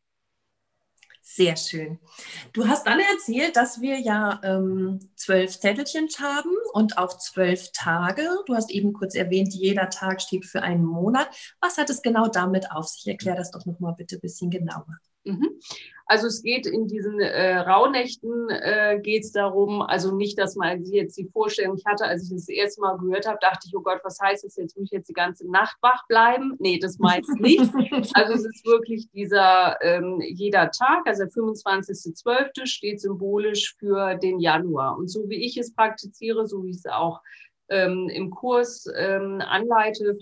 Sehr 1.28 1.58
schön. 1.58 1.98
Du 2.54 2.68
hast 2.68 2.86
dann 2.86 3.00
erzählt, 3.00 3.56
dass 3.56 3.82
wir 3.82 4.00
ja 4.00 4.40
ähm, 4.44 5.00
zwölf 5.16 5.60
Zettelchen 5.60 6.08
haben 6.20 6.52
und 6.72 7.00
auch 7.00 7.18
zwölf 7.18 7.72
Tage. 7.74 8.30
Du 8.46 8.54
hast 8.54 8.70
eben 8.70 8.94
kurz 8.94 9.16
erwähnt, 9.16 9.52
jeder 9.52 9.90
Tag 9.90 10.22
steht 10.22 10.46
für 10.46 10.62
einen 10.62 10.86
Monat. 10.86 11.28
Was 11.60 11.80
hat 11.80 11.90
es 11.90 12.04
genau 12.04 12.28
damit 12.28 12.72
auf 12.72 12.88
sich? 12.88 13.08
Erklär 13.08 13.36
das 13.36 13.50
doch 13.50 13.66
nochmal 13.66 13.96
bitte 13.98 14.18
ein 14.18 14.22
bisschen 14.22 14.52
genauer. 14.52 15.00
Mhm. 15.26 15.60
Also 16.08 16.28
es 16.28 16.44
geht 16.44 16.68
in 16.68 16.88
diesen 16.88 17.20
äh, 17.20 17.58
Rauhnächten 17.58 18.50
äh, 18.50 19.00
geht 19.02 19.24
es 19.24 19.32
darum, 19.32 19.82
also 19.82 20.16
nicht, 20.16 20.38
dass 20.38 20.56
man 20.56 20.84
sich 20.84 20.94
jetzt 20.94 21.18
die 21.18 21.28
Vorstellung, 21.34 21.78
ich 21.78 21.86
hatte, 21.86 22.06
als 22.06 22.24
ich 22.24 22.30
das, 22.30 22.46
das 22.46 22.56
erste 22.56 22.82
Mal 22.82 22.98
gehört 22.98 23.28
habe, 23.28 23.40
dachte 23.42 23.68
ich, 23.68 23.76
oh 23.76 23.82
Gott, 23.82 24.02
was 24.04 24.20
heißt 24.22 24.44
das 24.44 24.56
jetzt? 24.56 24.78
Muss 24.78 24.86
ich 24.86 24.92
jetzt 24.92 25.10
die 25.10 25.14
ganze 25.14 25.50
Nacht 25.50 25.78
wach 25.82 26.06
bleiben? 26.08 26.56
Nee, 26.60 26.78
das 26.78 27.00
meint 27.00 27.28
nicht. 27.40 27.62
also 28.14 28.34
es 28.34 28.46
ist 28.46 28.66
wirklich 28.66 29.10
dieser 29.12 29.82
ähm, 29.82 30.22
jeder 30.22 30.70
Tag, 30.70 31.08
also 31.08 31.24
der 31.24 31.32
25.12. 31.32 32.68
steht 32.68 33.02
symbolisch 33.02 33.76
für 33.80 34.14
den 34.16 34.40
Januar. 34.40 34.98
Und 34.98 35.08
so 35.08 35.28
wie 35.28 35.44
ich 35.44 35.58
es 35.58 35.74
praktiziere, 35.74 36.46
so 36.46 36.64
wie 36.64 36.70
ich 36.70 36.78
es 36.78 36.86
auch 36.86 37.20
ähm, 37.70 38.10
im 38.10 38.30
Kurs 38.30 38.88
ähm, 38.96 39.42
anleite, 39.42 40.20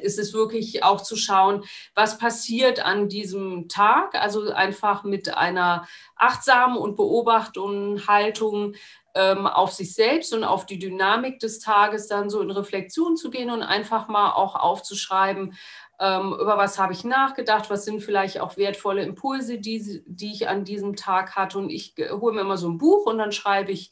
ist 0.00 0.18
es 0.18 0.34
wirklich 0.34 0.82
auch 0.82 1.00
zu 1.00 1.16
schauen, 1.16 1.64
was 1.94 2.18
passiert 2.18 2.84
an 2.84 3.08
diesem 3.08 3.68
Tag. 3.68 4.14
Also 4.14 4.50
einfach 4.52 5.04
mit 5.04 5.34
einer 5.34 5.86
achtsamen 6.16 6.76
und 6.76 6.96
beobachtenden 6.96 8.06
Haltung 8.06 8.74
ähm, 9.14 9.46
auf 9.46 9.72
sich 9.72 9.94
selbst 9.94 10.34
und 10.34 10.44
auf 10.44 10.66
die 10.66 10.78
Dynamik 10.78 11.38
des 11.38 11.58
Tages 11.58 12.06
dann 12.06 12.28
so 12.28 12.40
in 12.40 12.50
Reflexion 12.50 13.16
zu 13.16 13.30
gehen 13.30 13.50
und 13.50 13.62
einfach 13.62 14.08
mal 14.08 14.32
auch 14.32 14.56
aufzuschreiben, 14.56 15.54
ähm, 15.98 16.34
über 16.34 16.58
was 16.58 16.78
habe 16.78 16.92
ich 16.92 17.04
nachgedacht, 17.04 17.70
was 17.70 17.86
sind 17.86 18.02
vielleicht 18.02 18.40
auch 18.40 18.58
wertvolle 18.58 19.02
Impulse, 19.02 19.58
die, 19.58 20.02
die 20.06 20.32
ich 20.32 20.48
an 20.48 20.64
diesem 20.64 20.94
Tag 20.94 21.36
hatte. 21.36 21.56
Und 21.56 21.70
ich 21.70 21.96
äh, 21.96 22.10
hole 22.10 22.34
mir 22.34 22.42
immer 22.42 22.58
so 22.58 22.68
ein 22.68 22.76
Buch 22.76 23.06
und 23.06 23.16
dann 23.16 23.32
schreibe 23.32 23.72
ich 23.72 23.90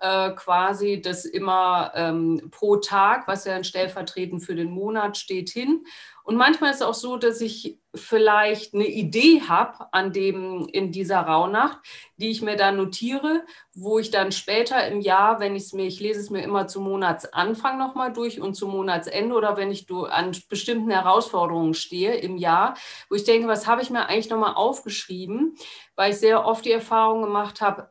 äh, 0.00 0.30
quasi 0.32 1.00
das 1.00 1.24
immer 1.24 1.92
ähm, 1.94 2.48
pro 2.50 2.76
Tag, 2.76 3.26
was 3.26 3.44
ja 3.44 3.54
dann 3.54 3.64
stellvertretend 3.64 4.42
für 4.42 4.54
den 4.54 4.70
Monat 4.70 5.16
steht, 5.16 5.50
hin. 5.50 5.84
Und 6.22 6.36
manchmal 6.36 6.70
ist 6.70 6.78
es 6.78 6.82
auch 6.82 6.94
so, 6.94 7.16
dass 7.16 7.40
ich 7.40 7.78
vielleicht 7.94 8.74
eine 8.74 8.88
Idee 8.88 9.42
habe 9.42 9.86
an 9.92 10.12
dem 10.12 10.66
in 10.72 10.90
dieser 10.90 11.20
Rauhnacht, 11.20 11.78
die 12.16 12.30
ich 12.30 12.42
mir 12.42 12.56
dann 12.56 12.76
notiere, 12.76 13.44
wo 13.74 13.98
ich 14.00 14.10
dann 14.10 14.32
später 14.32 14.86
im 14.88 15.00
Jahr, 15.00 15.38
wenn 15.38 15.54
ich 15.54 15.62
es 15.62 15.72
mir, 15.72 15.86
ich 15.86 16.00
lese 16.00 16.20
es 16.20 16.28
mir 16.28 16.42
immer 16.42 16.66
zum 16.66 16.82
Monatsanfang 16.84 17.78
nochmal 17.78 18.12
durch 18.12 18.40
und 18.40 18.54
zum 18.54 18.72
Monatsende 18.72 19.36
oder 19.36 19.56
wenn 19.56 19.70
ich 19.70 19.86
an 20.10 20.36
bestimmten 20.48 20.90
Herausforderungen 20.90 21.74
stehe 21.74 22.16
im 22.16 22.36
Jahr, 22.36 22.74
wo 23.08 23.14
ich 23.14 23.24
denke, 23.24 23.46
was 23.46 23.68
habe 23.68 23.82
ich 23.82 23.90
mir 23.90 24.08
eigentlich 24.08 24.28
nochmal 24.28 24.54
aufgeschrieben, 24.54 25.54
weil 25.94 26.10
ich 26.10 26.18
sehr 26.18 26.44
oft 26.44 26.64
die 26.64 26.72
Erfahrung 26.72 27.22
gemacht 27.22 27.60
habe, 27.60 27.90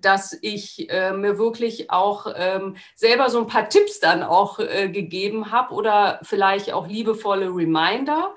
dass 0.00 0.36
ich 0.42 0.90
äh, 0.90 1.12
mir 1.12 1.38
wirklich 1.38 1.90
auch 1.90 2.26
ähm, 2.36 2.76
selber 2.94 3.30
so 3.30 3.38
ein 3.38 3.46
paar 3.46 3.68
Tipps 3.68 4.00
dann 4.00 4.22
auch 4.22 4.58
äh, 4.58 4.88
gegeben 4.88 5.50
habe 5.52 5.74
oder 5.74 6.20
vielleicht 6.22 6.72
auch 6.72 6.86
liebevolle 6.86 7.46
Reminder, 7.46 8.34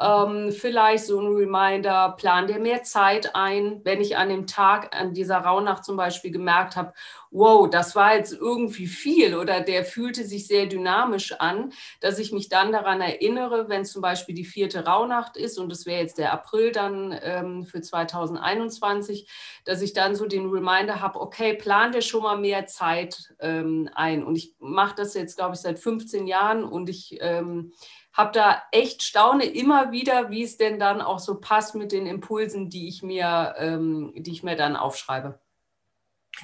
ähm, 0.00 0.52
vielleicht 0.52 1.06
so 1.06 1.20
ein 1.20 1.34
Reminder, 1.34 2.14
plan 2.16 2.46
dir 2.46 2.58
mehr 2.58 2.82
Zeit 2.82 3.34
ein, 3.34 3.80
wenn 3.84 4.00
ich 4.00 4.16
an 4.16 4.28
dem 4.28 4.46
Tag, 4.46 4.94
an 4.98 5.14
dieser 5.14 5.38
Rauhnacht 5.38 5.84
zum 5.84 5.96
Beispiel 5.96 6.30
gemerkt 6.30 6.76
habe, 6.76 6.92
wow, 7.30 7.68
das 7.68 7.96
war 7.96 8.14
jetzt 8.14 8.32
irgendwie 8.32 8.86
viel 8.86 9.34
oder 9.36 9.60
der 9.60 9.84
fühlte 9.84 10.24
sich 10.24 10.46
sehr 10.46 10.66
dynamisch 10.66 11.32
an, 11.32 11.72
dass 12.00 12.20
ich 12.20 12.32
mich 12.32 12.48
dann 12.48 12.70
daran 12.70 13.00
erinnere, 13.00 13.68
wenn 13.68 13.84
zum 13.84 14.02
Beispiel 14.02 14.36
die 14.36 14.44
vierte 14.44 14.84
Rauhnacht 14.84 15.36
ist 15.36 15.58
und 15.58 15.72
es 15.72 15.84
wäre 15.84 16.00
jetzt 16.00 16.18
der 16.18 16.32
April 16.32 16.70
dann 16.70 17.18
ähm, 17.22 17.64
für 17.64 17.80
2021, 17.80 19.28
dass 19.64 19.82
ich 19.82 19.92
dann 19.94 20.14
so 20.14 20.26
den 20.26 20.48
Reminder 20.48 21.00
habe, 21.00 21.20
okay, 21.20 21.54
plan 21.54 21.90
dir 21.90 22.02
schon 22.02 22.22
mal 22.22 22.38
mehr 22.38 22.66
Zeit 22.66 23.34
ähm, 23.40 23.90
ein. 23.94 24.22
Und 24.22 24.36
ich 24.36 24.54
mache 24.60 24.94
das 24.96 25.14
jetzt, 25.14 25.36
glaube 25.36 25.54
ich, 25.54 25.60
seit 25.60 25.80
15 25.80 26.28
Jahren 26.28 26.62
und 26.64 26.88
ich 26.88 27.18
ähm, 27.20 27.72
habe 28.14 28.32
da 28.32 28.62
echt 28.70 29.02
staune 29.02 29.44
immer 29.44 29.90
wieder, 29.90 30.30
wie 30.30 30.44
es 30.44 30.56
denn 30.56 30.78
dann 30.78 31.02
auch 31.02 31.18
so 31.18 31.40
passt 31.40 31.74
mit 31.74 31.92
den 31.92 32.06
Impulsen, 32.06 32.70
die 32.70 32.88
ich 32.88 33.02
mir, 33.02 33.54
ähm, 33.58 34.12
die 34.16 34.30
ich 34.30 34.44
mir 34.44 34.56
dann 34.56 34.76
aufschreibe. 34.76 35.40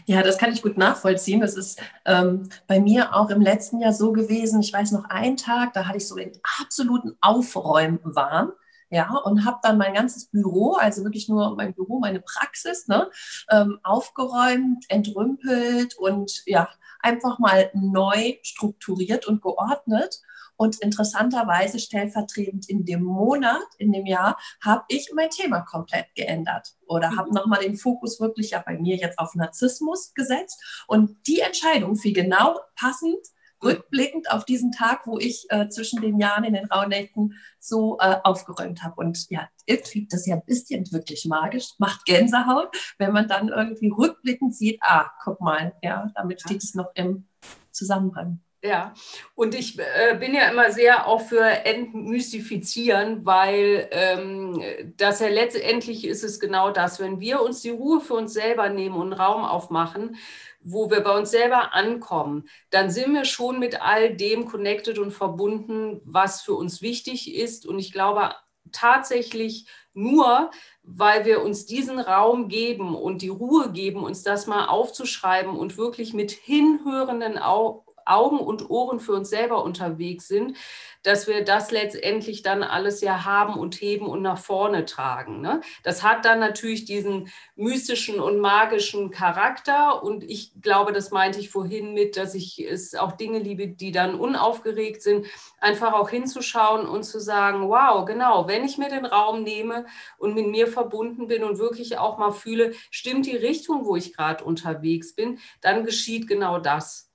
Ja, 0.06 0.22
das 0.22 0.38
kann 0.38 0.52
ich 0.52 0.62
gut 0.62 0.76
nachvollziehen. 0.76 1.40
Das 1.40 1.54
ist 1.56 1.80
ähm, 2.04 2.48
bei 2.66 2.80
mir 2.80 3.14
auch 3.14 3.30
im 3.30 3.40
letzten 3.40 3.80
Jahr 3.80 3.92
so 3.92 4.12
gewesen. 4.12 4.60
Ich 4.60 4.72
weiß 4.72 4.92
noch 4.92 5.04
einen 5.04 5.36
Tag, 5.36 5.72
da 5.72 5.86
hatte 5.86 5.98
ich 5.98 6.06
so 6.06 6.16
den 6.16 6.32
absoluten 6.58 7.16
Aufräumwahn. 7.20 8.52
Ja, 8.92 9.14
und 9.18 9.44
habe 9.44 9.60
dann 9.62 9.78
mein 9.78 9.94
ganzes 9.94 10.26
Büro, 10.26 10.74
also 10.74 11.04
wirklich 11.04 11.28
nur 11.28 11.54
mein 11.54 11.74
Büro, 11.74 12.00
meine 12.00 12.20
Praxis, 12.20 12.88
ne, 12.88 13.08
ähm, 13.48 13.78
aufgeräumt, 13.84 14.84
entrümpelt 14.88 15.96
und 15.96 16.42
ja, 16.46 16.68
einfach 16.98 17.38
mal 17.38 17.70
neu 17.72 18.34
strukturiert 18.42 19.26
und 19.26 19.42
geordnet. 19.42 20.20
Und 20.60 20.78
interessanterweise 20.82 21.78
stellvertretend 21.78 22.68
in 22.68 22.84
dem 22.84 23.02
Monat, 23.02 23.64
in 23.78 23.92
dem 23.92 24.04
Jahr, 24.04 24.38
habe 24.62 24.84
ich 24.88 25.10
mein 25.14 25.30
Thema 25.30 25.62
komplett 25.62 26.14
geändert 26.14 26.74
oder 26.86 27.12
mhm. 27.12 27.16
habe 27.16 27.34
nochmal 27.34 27.62
den 27.62 27.76
Fokus 27.76 28.20
wirklich 28.20 28.50
ja 28.50 28.62
bei 28.66 28.76
mir 28.78 28.96
jetzt 28.96 29.18
auf 29.18 29.34
Narzissmus 29.34 30.12
gesetzt. 30.12 30.62
Und 30.86 31.16
die 31.26 31.40
Entscheidung 31.40 31.96
fiel 31.96 32.12
genau 32.12 32.60
passend 32.76 33.26
rückblickend 33.64 34.30
auf 34.30 34.44
diesen 34.44 34.70
Tag, 34.70 35.06
wo 35.06 35.16
ich 35.18 35.46
äh, 35.48 35.70
zwischen 35.70 36.02
den 36.02 36.18
Jahren 36.18 36.44
in 36.44 36.52
den 36.52 36.66
Rauhnächten 36.66 37.40
so 37.58 37.96
äh, 37.98 38.16
aufgeräumt 38.22 38.82
habe. 38.82 38.96
Und 38.96 39.30
ja, 39.30 39.48
irgendwie, 39.64 40.08
das 40.10 40.20
ist 40.20 40.26
ja 40.26 40.36
ein 40.36 40.44
bisschen 40.44 40.92
wirklich 40.92 41.24
magisch, 41.24 41.70
macht 41.78 42.04
Gänsehaut, 42.04 42.68
wenn 42.98 43.12
man 43.12 43.28
dann 43.28 43.48
irgendwie 43.48 43.88
rückblickend 43.88 44.54
sieht, 44.54 44.78
ah, 44.82 45.10
guck 45.24 45.40
mal, 45.40 45.72
ja, 45.82 46.10
damit 46.14 46.42
steht 46.42 46.62
es 46.62 46.74
noch 46.74 46.90
im 46.94 47.28
Zusammenhang. 47.72 48.42
Ja, 48.62 48.92
und 49.34 49.54
ich 49.54 49.78
äh, 49.78 50.16
bin 50.20 50.34
ja 50.34 50.50
immer 50.50 50.70
sehr 50.70 51.06
auch 51.06 51.22
für 51.22 51.40
Entmystifizieren, 51.40 53.24
weil 53.24 53.88
ähm, 53.90 54.62
das 54.98 55.20
ja 55.20 55.28
letztendlich 55.28 56.04
ist 56.06 56.22
es 56.22 56.38
genau 56.38 56.70
das, 56.70 57.00
wenn 57.00 57.20
wir 57.20 57.40
uns 57.40 57.62
die 57.62 57.70
Ruhe 57.70 58.02
für 58.02 58.12
uns 58.14 58.34
selber 58.34 58.68
nehmen 58.68 58.96
und 58.96 59.14
Raum 59.14 59.46
aufmachen, 59.46 60.16
wo 60.60 60.90
wir 60.90 61.00
bei 61.00 61.16
uns 61.16 61.30
selber 61.30 61.72
ankommen, 61.72 62.50
dann 62.68 62.90
sind 62.90 63.14
wir 63.14 63.24
schon 63.24 63.58
mit 63.60 63.80
all 63.80 64.14
dem 64.14 64.44
connected 64.44 64.98
und 64.98 65.12
verbunden, 65.12 66.02
was 66.04 66.42
für 66.42 66.52
uns 66.54 66.82
wichtig 66.82 67.34
ist. 67.34 67.66
Und 67.66 67.78
ich 67.78 67.92
glaube 67.92 68.34
tatsächlich 68.72 69.68
nur, 69.94 70.50
weil 70.82 71.24
wir 71.24 71.42
uns 71.42 71.64
diesen 71.64 71.98
Raum 71.98 72.48
geben 72.48 72.94
und 72.94 73.22
die 73.22 73.28
Ruhe 73.28 73.72
geben, 73.72 74.04
uns 74.04 74.22
das 74.22 74.46
mal 74.46 74.66
aufzuschreiben 74.66 75.56
und 75.56 75.78
wirklich 75.78 76.12
mit 76.12 76.30
hinhörenden 76.30 77.38
Augen 77.38 77.89
Augen 78.06 78.38
und 78.38 78.70
Ohren 78.70 79.00
für 79.00 79.12
uns 79.12 79.30
selber 79.30 79.64
unterwegs 79.64 80.28
sind, 80.28 80.56
dass 81.02 81.26
wir 81.26 81.44
das 81.44 81.70
letztendlich 81.70 82.42
dann 82.42 82.62
alles 82.62 83.00
ja 83.00 83.24
haben 83.24 83.54
und 83.54 83.80
heben 83.80 84.06
und 84.06 84.22
nach 84.22 84.38
vorne 84.38 84.84
tragen. 84.84 85.40
Ne? 85.40 85.60
Das 85.82 86.02
hat 86.02 86.24
dann 86.24 86.40
natürlich 86.40 86.84
diesen 86.84 87.30
mystischen 87.56 88.20
und 88.20 88.38
magischen 88.38 89.10
Charakter. 89.10 90.02
Und 90.02 90.24
ich 90.24 90.52
glaube, 90.60 90.92
das 90.92 91.10
meinte 91.10 91.40
ich 91.40 91.50
vorhin 91.50 91.94
mit, 91.94 92.16
dass 92.16 92.34
ich 92.34 92.58
es 92.58 92.94
auch 92.94 93.12
Dinge 93.12 93.38
liebe, 93.38 93.68
die 93.68 93.92
dann 93.92 94.14
unaufgeregt 94.14 95.02
sind, 95.02 95.26
einfach 95.60 95.94
auch 95.94 96.10
hinzuschauen 96.10 96.86
und 96.86 97.04
zu 97.04 97.20
sagen, 97.20 97.68
wow, 97.68 98.04
genau, 98.04 98.46
wenn 98.46 98.64
ich 98.64 98.76
mir 98.76 98.90
den 98.90 99.06
Raum 99.06 99.42
nehme 99.42 99.86
und 100.18 100.34
mit 100.34 100.48
mir 100.48 100.66
verbunden 100.66 101.28
bin 101.28 101.44
und 101.44 101.58
wirklich 101.58 101.98
auch 101.98 102.18
mal 102.18 102.32
fühle, 102.32 102.74
stimmt 102.90 103.26
die 103.26 103.36
Richtung, 103.36 103.86
wo 103.86 103.96
ich 103.96 104.12
gerade 104.14 104.44
unterwegs 104.44 105.14
bin, 105.14 105.38
dann 105.60 105.84
geschieht 105.84 106.28
genau 106.28 106.58
das. 106.58 107.09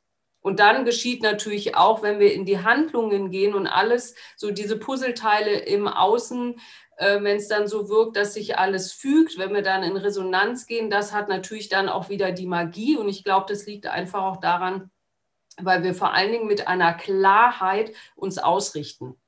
Und 0.45 0.59
dann 0.59 0.85
geschieht 0.85 1.23
natürlich 1.23 1.75
auch, 1.75 2.03
wenn 2.03 2.19
wir 2.19 2.31
in 2.31 2.45
die 2.45 2.59
Handlungen 2.59 3.31
gehen 3.31 3.55
und 3.55 3.65
alles, 3.65 4.13
so 4.35 4.51
diese 4.51 4.77
Puzzleteile 4.77 5.57
im 5.57 5.87
Außen, 5.87 6.59
äh, 6.97 7.23
wenn 7.23 7.37
es 7.37 7.47
dann 7.47 7.67
so 7.67 7.89
wirkt, 7.89 8.15
dass 8.15 8.35
sich 8.35 8.59
alles 8.59 8.93
fügt, 8.93 9.39
wenn 9.39 9.55
wir 9.55 9.63
dann 9.63 9.81
in 9.81 9.97
Resonanz 9.97 10.67
gehen, 10.67 10.91
das 10.91 11.13
hat 11.13 11.29
natürlich 11.29 11.69
dann 11.69 11.89
auch 11.89 12.09
wieder 12.09 12.31
die 12.31 12.45
Magie. 12.45 12.95
Und 12.95 13.09
ich 13.09 13.23
glaube, 13.23 13.47
das 13.49 13.65
liegt 13.65 13.87
einfach 13.87 14.21
auch 14.21 14.37
daran, 14.37 14.91
weil 15.57 15.81
wir 15.81 15.95
vor 15.95 16.13
allen 16.13 16.31
Dingen 16.31 16.45
mit 16.45 16.67
einer 16.67 16.93
Klarheit 16.93 17.95
uns 18.15 18.37
ausrichten. 18.37 19.19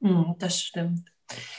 Hm, 0.00 0.36
das 0.38 0.58
stimmt. 0.58 1.11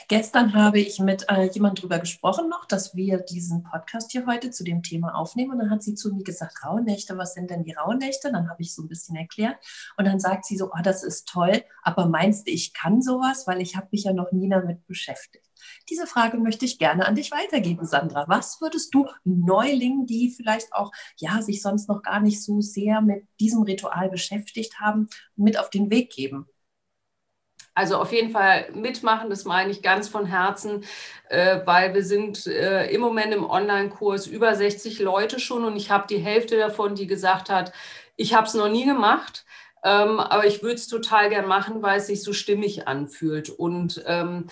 Gestern 0.08 0.54
habe 0.54 0.80
ich 0.80 0.98
mit 0.98 1.26
äh, 1.28 1.48
jemand 1.50 1.78
darüber 1.78 1.98
gesprochen 1.98 2.48
noch, 2.48 2.66
dass 2.66 2.94
wir 2.94 3.18
diesen 3.18 3.62
Podcast 3.62 4.12
hier 4.12 4.26
heute 4.26 4.50
zu 4.50 4.62
dem 4.62 4.82
Thema 4.82 5.14
aufnehmen. 5.14 5.52
Und 5.52 5.58
dann 5.58 5.70
hat 5.70 5.82
sie 5.82 5.94
zu 5.94 6.12
mir 6.14 6.22
gesagt, 6.22 6.64
Rauhnächte, 6.64 7.16
was 7.16 7.34
sind 7.34 7.50
denn 7.50 7.64
die 7.64 7.72
Rauhnächte? 7.72 8.30
Dann 8.30 8.48
habe 8.50 8.62
ich 8.62 8.74
so 8.74 8.82
ein 8.82 8.88
bisschen 8.88 9.16
erklärt. 9.16 9.56
Und 9.96 10.04
dann 10.06 10.20
sagt 10.20 10.44
sie 10.44 10.56
so, 10.56 10.66
oh, 10.66 10.82
das 10.82 11.02
ist 11.02 11.28
toll, 11.28 11.64
aber 11.82 12.06
meinst 12.06 12.46
du, 12.46 12.52
ich 12.52 12.74
kann 12.74 13.02
sowas? 13.02 13.46
Weil 13.46 13.60
ich 13.60 13.76
habe 13.76 13.88
mich 13.92 14.04
ja 14.04 14.12
noch 14.12 14.32
nie 14.32 14.48
damit 14.48 14.86
beschäftigt. 14.86 15.44
Diese 15.88 16.06
Frage 16.06 16.38
möchte 16.38 16.64
ich 16.64 16.78
gerne 16.78 17.06
an 17.06 17.14
dich 17.14 17.30
weitergeben, 17.30 17.86
Sandra. 17.86 18.26
Was 18.28 18.60
würdest 18.60 18.94
du 18.94 19.08
Neulingen, 19.24 20.06
die 20.06 20.30
vielleicht 20.30 20.72
auch 20.74 20.92
ja 21.16 21.40
sich 21.42 21.62
sonst 21.62 21.88
noch 21.88 22.02
gar 22.02 22.20
nicht 22.20 22.42
so 22.42 22.60
sehr 22.60 23.00
mit 23.00 23.26
diesem 23.40 23.62
Ritual 23.62 24.10
beschäftigt 24.10 24.80
haben, 24.80 25.08
mit 25.36 25.58
auf 25.58 25.70
den 25.70 25.90
Weg 25.90 26.10
geben? 26.10 26.46
Also 27.74 27.96
auf 27.96 28.12
jeden 28.12 28.30
Fall 28.30 28.66
mitmachen, 28.72 29.30
das 29.30 29.44
meine 29.44 29.70
ich 29.70 29.82
ganz 29.82 30.08
von 30.08 30.26
Herzen, 30.26 30.84
äh, 31.28 31.60
weil 31.64 31.92
wir 31.92 32.04
sind 32.04 32.46
äh, 32.46 32.86
im 32.90 33.00
Moment 33.00 33.34
im 33.34 33.48
Online-Kurs 33.48 34.28
über 34.28 34.54
60 34.54 35.00
Leute 35.00 35.40
schon 35.40 35.64
und 35.64 35.76
ich 35.76 35.90
habe 35.90 36.06
die 36.08 36.18
Hälfte 36.18 36.56
davon, 36.56 36.94
die 36.94 37.08
gesagt 37.08 37.50
hat, 37.50 37.72
ich 38.16 38.34
habe 38.34 38.46
es 38.46 38.54
noch 38.54 38.68
nie 38.68 38.84
gemacht, 38.84 39.44
ähm, 39.82 40.20
aber 40.20 40.46
ich 40.46 40.62
würde 40.62 40.76
es 40.76 40.86
total 40.86 41.30
gern 41.30 41.46
machen, 41.46 41.82
weil 41.82 41.98
es 41.98 42.06
sich 42.06 42.22
so 42.22 42.32
stimmig 42.32 42.86
anfühlt. 42.86 43.50
Und 43.50 44.02
ähm, 44.06 44.46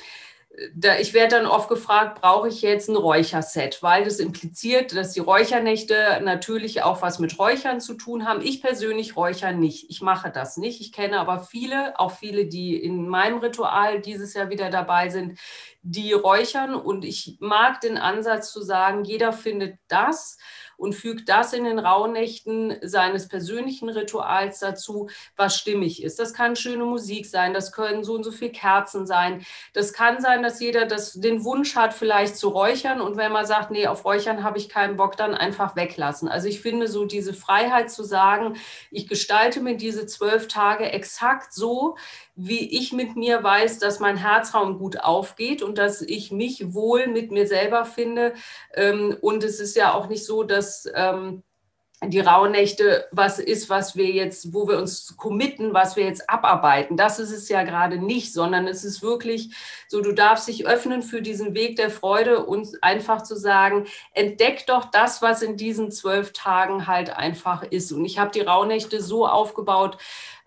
da, 0.75 0.99
ich 0.99 1.14
werde 1.14 1.37
dann 1.37 1.47
oft 1.47 1.68
gefragt, 1.68 2.21
brauche 2.21 2.49
ich 2.49 2.61
jetzt 2.61 2.88
ein 2.88 2.97
Räucherset, 2.97 3.82
weil 3.82 4.04
das 4.04 4.18
impliziert, 4.21 4.94
dass 4.94 5.12
die 5.12 5.21
Räuchernächte 5.21 6.21
natürlich 6.23 6.82
auch 6.82 7.00
was 7.00 7.18
mit 7.18 7.38
Räuchern 7.38 7.80
zu 7.80 7.94
tun 7.94 8.26
haben. 8.26 8.42
Ich 8.42 8.61
persönlich 8.61 9.16
räuchere 9.16 9.54
nicht. 9.54 9.88
Ich 9.88 10.02
mache 10.02 10.30
das 10.30 10.59
nicht. 10.59 10.80
Ich 10.82 10.92
kenne 10.92 11.18
aber 11.18 11.40
viele, 11.40 11.99
auch 11.99 12.12
viele, 12.12 12.47
die 12.47 12.76
in 12.76 13.09
meinem 13.09 13.38
Ritual 13.38 14.02
dieses 14.02 14.35
Jahr 14.35 14.50
wieder 14.50 14.68
dabei 14.68 15.09
sind, 15.09 15.38
die 15.82 16.12
räuchern. 16.12 16.74
Und 16.74 17.04
ich 17.04 17.36
mag 17.40 17.80
den 17.80 17.98
Ansatz 17.98 18.52
zu 18.52 18.62
sagen, 18.62 19.04
jeder 19.04 19.32
findet 19.32 19.78
das, 19.88 20.38
und 20.82 20.94
fügt 20.94 21.28
das 21.28 21.52
in 21.52 21.62
den 21.62 21.78
Rauhnächten 21.78 22.74
seines 22.82 23.28
persönlichen 23.28 23.88
Rituals 23.88 24.58
dazu, 24.58 25.08
was 25.36 25.56
stimmig 25.56 26.02
ist. 26.02 26.18
Das 26.18 26.34
kann 26.34 26.56
schöne 26.56 26.84
Musik 26.84 27.26
sein, 27.26 27.54
das 27.54 27.70
können 27.70 28.02
so 28.02 28.14
und 28.14 28.24
so 28.24 28.32
viele 28.32 28.50
Kerzen 28.50 29.06
sein. 29.06 29.46
Das 29.74 29.92
kann 29.92 30.20
sein, 30.20 30.42
dass 30.42 30.60
jeder 30.60 30.84
das, 30.84 31.12
den 31.12 31.44
Wunsch 31.44 31.76
hat, 31.76 31.94
vielleicht 31.94 32.36
zu 32.36 32.48
räuchern 32.48 33.00
und 33.00 33.16
wenn 33.16 33.30
man 33.30 33.46
sagt, 33.46 33.70
nee, 33.70 33.86
auf 33.86 34.04
Räuchern 34.04 34.42
habe 34.42 34.58
ich 34.58 34.68
keinen 34.68 34.96
Bock, 34.96 35.16
dann 35.16 35.34
einfach 35.34 35.76
weglassen. 35.76 36.28
Also 36.28 36.48
ich 36.48 36.60
finde 36.60 36.88
so 36.88 37.04
diese 37.04 37.32
Freiheit 37.32 37.88
zu 37.88 38.02
sagen, 38.02 38.56
ich 38.90 39.06
gestalte 39.06 39.60
mir 39.60 39.76
diese 39.76 40.06
zwölf 40.06 40.48
Tage 40.48 40.90
exakt 40.90 41.54
so, 41.54 41.96
wie 42.46 42.78
ich 42.78 42.92
mit 42.92 43.16
mir 43.16 43.42
weiß, 43.42 43.78
dass 43.78 44.00
mein 44.00 44.16
Herzraum 44.16 44.78
gut 44.78 45.00
aufgeht 45.00 45.62
und 45.62 45.78
dass 45.78 46.02
ich 46.02 46.32
mich 46.32 46.75
wohl 46.75 47.06
mit 47.06 47.30
mir 47.30 47.46
selber 47.46 47.84
finde. 47.84 48.34
Ähm, 48.75 49.16
und 49.20 49.44
es 49.44 49.61
ist 49.61 49.76
ja 49.76 49.94
auch 49.94 50.08
nicht 50.08 50.25
so, 50.25 50.42
dass 50.42 50.88
ähm, 50.94 51.42
die 52.04 52.21
Rauhnächte 52.21 53.06
was 53.12 53.38
ist, 53.38 53.71
was 53.71 53.95
wir 53.95 54.10
jetzt, 54.10 54.52
wo 54.52 54.67
wir 54.67 54.78
uns 54.78 55.17
committen, 55.17 55.73
was 55.73 55.95
wir 55.95 56.04
jetzt 56.04 56.28
abarbeiten. 56.28 56.97
Das 56.97 57.21
ist 57.21 57.30
es 57.30 57.49
ja 57.49 57.62
gerade 57.62 57.99
nicht, 57.99 58.32
sondern 58.32 58.67
es 58.67 58.84
ist 58.84 59.02
wirklich 59.02 59.54
so, 59.86 60.00
du 60.00 60.12
darfst 60.12 60.49
dich 60.49 60.67
öffnen 60.67 61.02
für 61.02 61.23
diesen 61.23 61.54
Weg 61.54 61.76
der 61.76 61.90
Freude 61.90 62.45
und 62.45 62.82
einfach 62.82 63.23
zu 63.23 63.36
sagen, 63.36 63.86
entdeck 64.14 64.67
doch 64.67 64.86
das, 64.86 65.23
was 65.23 65.43
in 65.43 65.56
diesen 65.56 65.93
zwölf 65.93 66.32
Tagen 66.32 66.88
halt 66.88 67.10
einfach 67.10 67.62
ist. 67.62 67.93
Und 67.93 68.04
ich 68.04 68.19
habe 68.19 68.32
die 68.32 68.40
Rauhnächte 68.40 69.00
so 69.00 69.26
aufgebaut, 69.26 69.99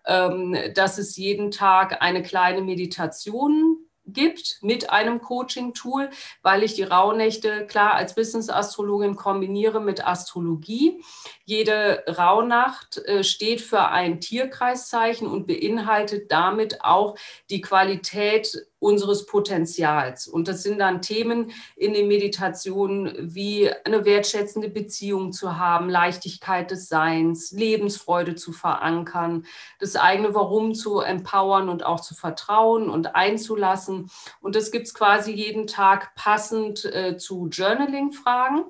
dass 0.06 0.98
es 0.98 1.18
jeden 1.18 1.52
Tag 1.52 2.02
eine 2.02 2.22
kleine 2.22 2.62
Meditation 2.62 3.86
gibt 4.08 4.60
mit 4.62 4.90
einem 4.90 5.22
Coaching-Tool, 5.22 6.10
weil 6.42 6.64
ich 6.64 6.76
die 6.76 6.84
Rauhnächte 6.84 7.66
klar 7.68 7.96
als 7.96 8.16
Business-Astrologin 8.16 9.16
kombiniere 9.16 9.82
mit 9.82 10.06
Astrologie. 10.06 11.02
Jede 11.44 12.04
Rauhnacht 12.08 12.98
äh, 13.06 13.24
steht 13.24 13.62
für 13.62 13.90
ein 13.90 14.20
Tierkreiszeichen 14.20 15.28
und 15.28 15.48
beinhaltet 15.48 16.32
damit 16.32 16.84
auch 16.84 17.16
die 17.50 17.62
Qualität 17.62 18.68
unseres 18.86 19.26
Potenzials. 19.26 20.28
Und 20.28 20.48
das 20.48 20.62
sind 20.62 20.78
dann 20.78 21.02
Themen 21.02 21.52
in 21.76 21.94
den 21.94 22.08
Meditationen 22.08 23.34
wie 23.34 23.72
eine 23.84 24.06
wertschätzende 24.06 24.70
Beziehung 24.70 25.32
zu 25.32 25.58
haben, 25.58 25.90
Leichtigkeit 25.90 26.70
des 26.70 26.88
Seins, 26.88 27.52
Lebensfreude 27.52 28.36
zu 28.36 28.54
verankern, 28.54 29.46
das 29.80 29.96
eigene 29.96 30.36
Warum 30.36 30.76
zu 30.76 31.00
empowern 31.00 31.68
und 31.68 31.84
auch 31.84 32.00
zu 32.00 32.14
vertrauen 32.14 32.88
und 32.88 33.16
einzulassen. 33.16 34.12
Und 34.40 34.56
das 34.56 34.70
gibt 34.70 34.86
es 34.86 34.94
quasi 34.94 35.34
jeden 35.34 35.66
Tag 35.66 36.14
passend 36.16 36.86
äh, 36.86 37.18
zu 37.18 37.48
Journaling-Fragen. 37.48 38.66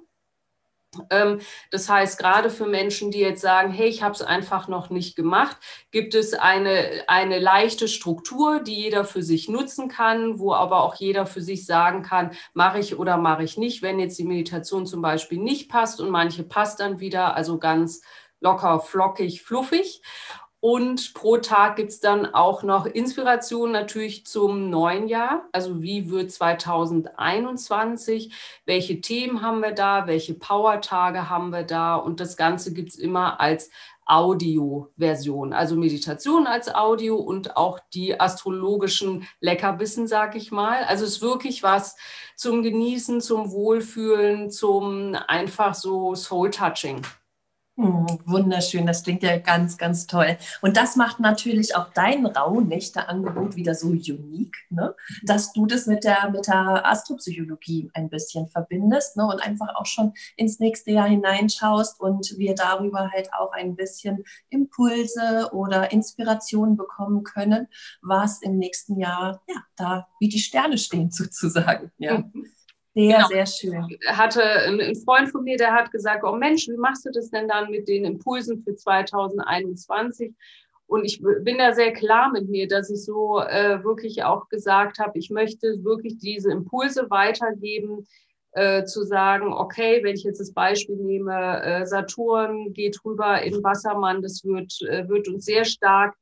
Ähm, 1.09 1.39
das 1.71 1.89
heißt, 1.89 2.17
gerade 2.19 2.49
für 2.49 2.65
Menschen, 2.65 3.11
die 3.11 3.19
jetzt 3.19 3.41
sagen, 3.41 3.71
hey, 3.71 3.87
ich 3.87 4.03
habe 4.03 4.13
es 4.13 4.21
einfach 4.21 4.67
noch 4.67 4.89
nicht 4.89 5.15
gemacht, 5.15 5.57
gibt 5.91 6.15
es 6.15 6.33
eine, 6.33 7.03
eine 7.07 7.39
leichte 7.39 7.87
Struktur, 7.87 8.59
die 8.59 8.75
jeder 8.75 9.05
für 9.05 9.23
sich 9.23 9.49
nutzen 9.49 9.87
kann, 9.87 10.39
wo 10.39 10.53
aber 10.53 10.83
auch 10.83 10.95
jeder 10.95 11.25
für 11.25 11.41
sich 11.41 11.65
sagen 11.65 12.03
kann, 12.03 12.31
mache 12.53 12.79
ich 12.79 12.97
oder 12.97 13.17
mache 13.17 13.43
ich 13.43 13.57
nicht, 13.57 13.81
wenn 13.81 13.99
jetzt 13.99 14.17
die 14.17 14.25
Meditation 14.25 14.85
zum 14.85 15.01
Beispiel 15.01 15.39
nicht 15.39 15.69
passt 15.69 16.01
und 16.01 16.09
manche 16.09 16.43
passt 16.43 16.79
dann 16.79 16.99
wieder, 16.99 17.35
also 17.35 17.57
ganz 17.59 18.01
locker, 18.39 18.79
flockig, 18.79 19.41
fluffig. 19.41 20.01
Und 20.67 21.13
pro 21.13 21.37
Tag 21.37 21.75
gibt 21.75 21.91
es 21.91 21.99
dann 21.99 22.33
auch 22.33 22.63
noch 22.63 22.87
Inspiration 22.87 23.71
natürlich 23.71 24.25
zum 24.25 24.71
neuen 24.71 25.07
Jahr. 25.07 25.47
Also 25.51 25.83
wie 25.83 26.09
wird 26.09 26.31
2021? 26.31 28.33
Welche 28.65 28.99
Themen 28.99 29.43
haben 29.43 29.61
wir 29.61 29.73
da? 29.73 30.07
Welche 30.07 30.33
Power-Tage 30.33 31.29
haben 31.29 31.51
wir 31.51 31.61
da? 31.61 31.93
Und 31.93 32.19
das 32.19 32.35
Ganze 32.35 32.73
gibt 32.73 32.89
es 32.89 32.95
immer 32.95 33.39
als 33.39 33.69
Audio-Version, 34.07 35.53
also 35.53 35.75
Meditation 35.75 36.47
als 36.47 36.73
Audio 36.73 37.17
und 37.17 37.57
auch 37.57 37.79
die 37.93 38.19
astrologischen 38.19 39.27
Leckerbissen, 39.41 40.07
sag 40.07 40.35
ich 40.35 40.51
mal. 40.51 40.83
Also 40.85 41.05
es 41.05 41.17
ist 41.17 41.21
wirklich 41.21 41.61
was 41.61 41.95
zum 42.35 42.63
Genießen, 42.63 43.21
zum 43.21 43.51
Wohlfühlen, 43.51 44.49
zum 44.49 45.15
einfach 45.27 45.75
so 45.75 46.15
Soul-Touching. 46.15 47.03
Hm, 47.77 48.07
wunderschön, 48.23 48.85
das 48.85 49.03
klingt 49.03 49.21
ja 49.21 49.37
ganz, 49.37 49.77
ganz 49.77 50.07
toll. 50.07 50.37
Und 50.61 50.77
das 50.77 50.95
macht 50.95 51.19
natürlich 51.19 51.75
auch 51.75 51.91
dein 51.93 52.25
Rauhnächte-Angebot 52.25 53.57
wieder 53.57 53.75
so 53.75 53.87
unique, 53.87 54.55
ne? 54.69 54.95
dass 55.23 55.51
du 55.51 55.65
das 55.65 55.85
mit 55.85 56.05
der, 56.05 56.29
mit 56.29 56.47
der 56.47 56.85
Astropsychologie 56.85 57.91
ein 57.93 58.09
bisschen 58.09 58.47
verbindest 58.47 59.17
ne? 59.17 59.25
und 59.25 59.43
einfach 59.43 59.75
auch 59.75 59.87
schon 59.87 60.13
ins 60.37 60.59
nächste 60.59 60.91
Jahr 60.91 61.09
hineinschaust 61.09 61.99
und 61.99 62.37
wir 62.37 62.55
darüber 62.55 63.11
halt 63.11 63.33
auch 63.33 63.51
ein 63.51 63.75
bisschen 63.75 64.23
Impulse 64.49 65.49
oder 65.51 65.91
Inspiration 65.91 66.77
bekommen 66.77 67.25
können, 67.25 67.67
was 68.01 68.41
im 68.41 68.57
nächsten 68.57 68.97
Jahr, 68.97 69.43
ja, 69.49 69.65
da 69.75 70.07
wie 70.21 70.29
die 70.29 70.39
Sterne 70.39 70.77
stehen 70.77 71.11
sozusagen. 71.11 71.91
Ja. 71.97 72.23
Sehr, 72.95 73.17
genau. 73.17 73.27
sehr 73.27 73.45
schön. 73.45 73.97
Hatte 74.07 74.41
ein 74.41 74.95
Freund 74.95 75.29
von 75.29 75.43
mir, 75.43 75.57
der 75.57 75.73
hat 75.73 75.91
gesagt, 75.91 76.23
oh 76.23 76.35
Mensch, 76.35 76.67
wie 76.69 76.77
machst 76.77 77.05
du 77.05 77.11
das 77.11 77.29
denn 77.29 77.49
dann 77.49 77.69
mit 77.69 77.89
den 77.89 78.05
Impulsen 78.05 78.63
für 78.63 78.73
2021? 78.73 80.33
Und 80.87 81.03
ich 81.03 81.21
bin 81.21 81.57
da 81.57 81.73
sehr 81.73 81.91
klar 81.91 82.31
mit 82.31 82.47
mir, 82.47 82.69
dass 82.69 82.89
ich 82.89 83.03
so 83.03 83.39
äh, 83.39 83.83
wirklich 83.83 84.23
auch 84.23 84.47
gesagt 84.47 84.99
habe, 84.99 85.19
ich 85.19 85.29
möchte 85.29 85.83
wirklich 85.83 86.19
diese 86.19 86.51
Impulse 86.51 87.09
weitergeben, 87.09 88.07
äh, 88.51 88.85
zu 88.85 89.03
sagen, 89.03 89.51
okay, 89.51 90.01
wenn 90.03 90.15
ich 90.15 90.23
jetzt 90.23 90.39
das 90.39 90.53
Beispiel 90.53 90.95
nehme, 90.95 91.61
äh, 91.63 91.85
Saturn 91.85 92.71
geht 92.71 92.97
rüber 93.03 93.41
in 93.41 93.61
Wassermann, 93.61 94.21
das 94.21 94.45
wird, 94.45 94.71
äh, 94.83 95.09
wird 95.09 95.27
uns 95.27 95.43
sehr 95.43 95.65
stark 95.65 96.15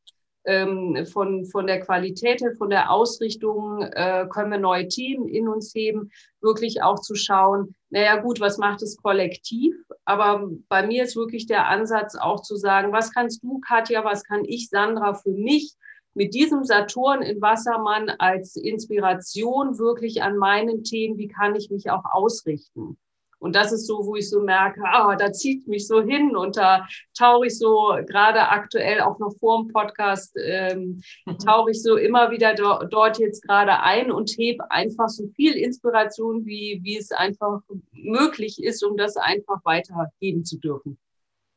ähm, 0.45 1.05
von, 1.11 1.45
von 1.45 1.67
der 1.67 1.79
Qualität 1.79 2.43
von 2.57 2.69
der 2.69 2.91
Ausrichtung, 2.91 3.81
äh, 3.81 4.25
können 4.29 4.51
wir 4.51 4.59
neue 4.59 4.87
Themen 4.87 5.27
in 5.27 5.47
uns 5.47 5.73
heben, 5.73 6.11
wirklich 6.41 6.81
auch 6.83 6.99
zu 6.99 7.15
schauen, 7.15 7.75
naja 7.89 8.17
gut, 8.17 8.39
was 8.39 8.57
macht 8.57 8.81
es 8.81 8.97
kollektiv? 8.97 9.75
Aber 10.05 10.49
bei 10.67 10.85
mir 10.85 11.03
ist 11.03 11.15
wirklich 11.15 11.45
der 11.45 11.67
Ansatz 11.67 12.15
auch 12.15 12.41
zu 12.41 12.55
sagen, 12.55 12.91
was 12.91 13.13
kannst 13.13 13.43
du, 13.43 13.59
Katja, 13.59 14.03
was 14.03 14.23
kann 14.23 14.43
ich, 14.45 14.69
Sandra, 14.69 15.13
für 15.13 15.31
mich 15.31 15.73
mit 16.15 16.33
diesem 16.33 16.63
Saturn 16.63 17.21
in 17.21 17.41
Wassermann 17.41 18.09
als 18.09 18.55
Inspiration 18.55 19.79
wirklich 19.79 20.21
an 20.21 20.37
meinen 20.37 20.83
Themen, 20.83 21.17
wie 21.17 21.27
kann 21.27 21.55
ich 21.55 21.71
mich 21.71 21.89
auch 21.89 22.05
ausrichten? 22.05 22.97
Und 23.43 23.57
das 23.57 23.73
ist 23.73 23.87
so, 23.87 24.05
wo 24.05 24.15
ich 24.15 24.29
so 24.29 24.39
merke, 24.39 24.81
ah, 24.85 25.17
da 25.17 25.33
zieht 25.33 25.67
mich 25.67 25.85
so 25.85 26.01
hin 26.01 26.33
und 26.37 26.55
da 26.55 26.87
tauche 27.13 27.47
ich 27.47 27.59
so 27.59 27.93
gerade 28.07 28.47
aktuell 28.47 29.01
auch 29.01 29.19
noch 29.19 29.35
vor 29.37 29.61
dem 29.61 29.67
Podcast, 29.67 30.33
ähm, 30.41 31.01
mhm. 31.25 31.37
tauche 31.39 31.71
ich 31.71 31.83
so 31.83 31.97
immer 31.97 32.31
wieder 32.31 32.55
do 32.55 32.85
dort 32.89 33.19
jetzt 33.19 33.43
gerade 33.43 33.81
ein 33.81 34.13
und 34.13 34.29
hebe 34.37 34.71
einfach 34.71 35.09
so 35.09 35.27
viel 35.35 35.55
Inspiration, 35.55 36.45
wie, 36.45 36.79
wie 36.83 36.97
es 36.97 37.11
einfach 37.11 37.59
möglich 37.91 38.63
ist, 38.63 38.81
um 38.81 38.95
das 38.95 39.17
einfach 39.17 39.59
weitergeben 39.65 40.45
zu 40.45 40.57
dürfen. 40.59 40.97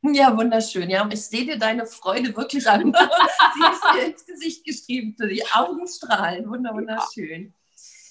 Ja, 0.03 0.37
wunderschön. 0.37 0.91
Ja, 0.91 1.09
ich 1.09 1.23
sehe 1.23 1.45
dir 1.45 1.57
deine 1.57 1.87
Freude 1.87 2.37
wirklich 2.37 2.69
an. 2.69 2.93
Sie 3.55 3.73
ist 3.73 3.85
dir 3.95 4.07
ins 4.07 4.27
Gesicht 4.27 4.65
geschrieben. 4.65 5.15
Die 5.31 5.45
Augen 5.53 5.87
strahlen. 5.87 6.49
Wunder, 6.51 6.75
wunderschön. 6.75 7.55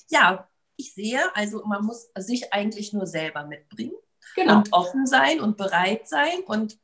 Ja, 0.09 0.47
ich 0.77 0.93
sehe, 0.93 1.19
also 1.35 1.63
man 1.65 1.83
muss 1.85 2.09
sich 2.17 2.53
eigentlich 2.53 2.93
nur 2.93 3.07
selber 3.07 3.45
mitbringen 3.45 3.95
genau. 4.35 4.57
und 4.57 4.73
offen 4.73 5.05
sein 5.05 5.39
und 5.39 5.57
bereit 5.57 6.07
sein 6.07 6.41
und 6.45 6.77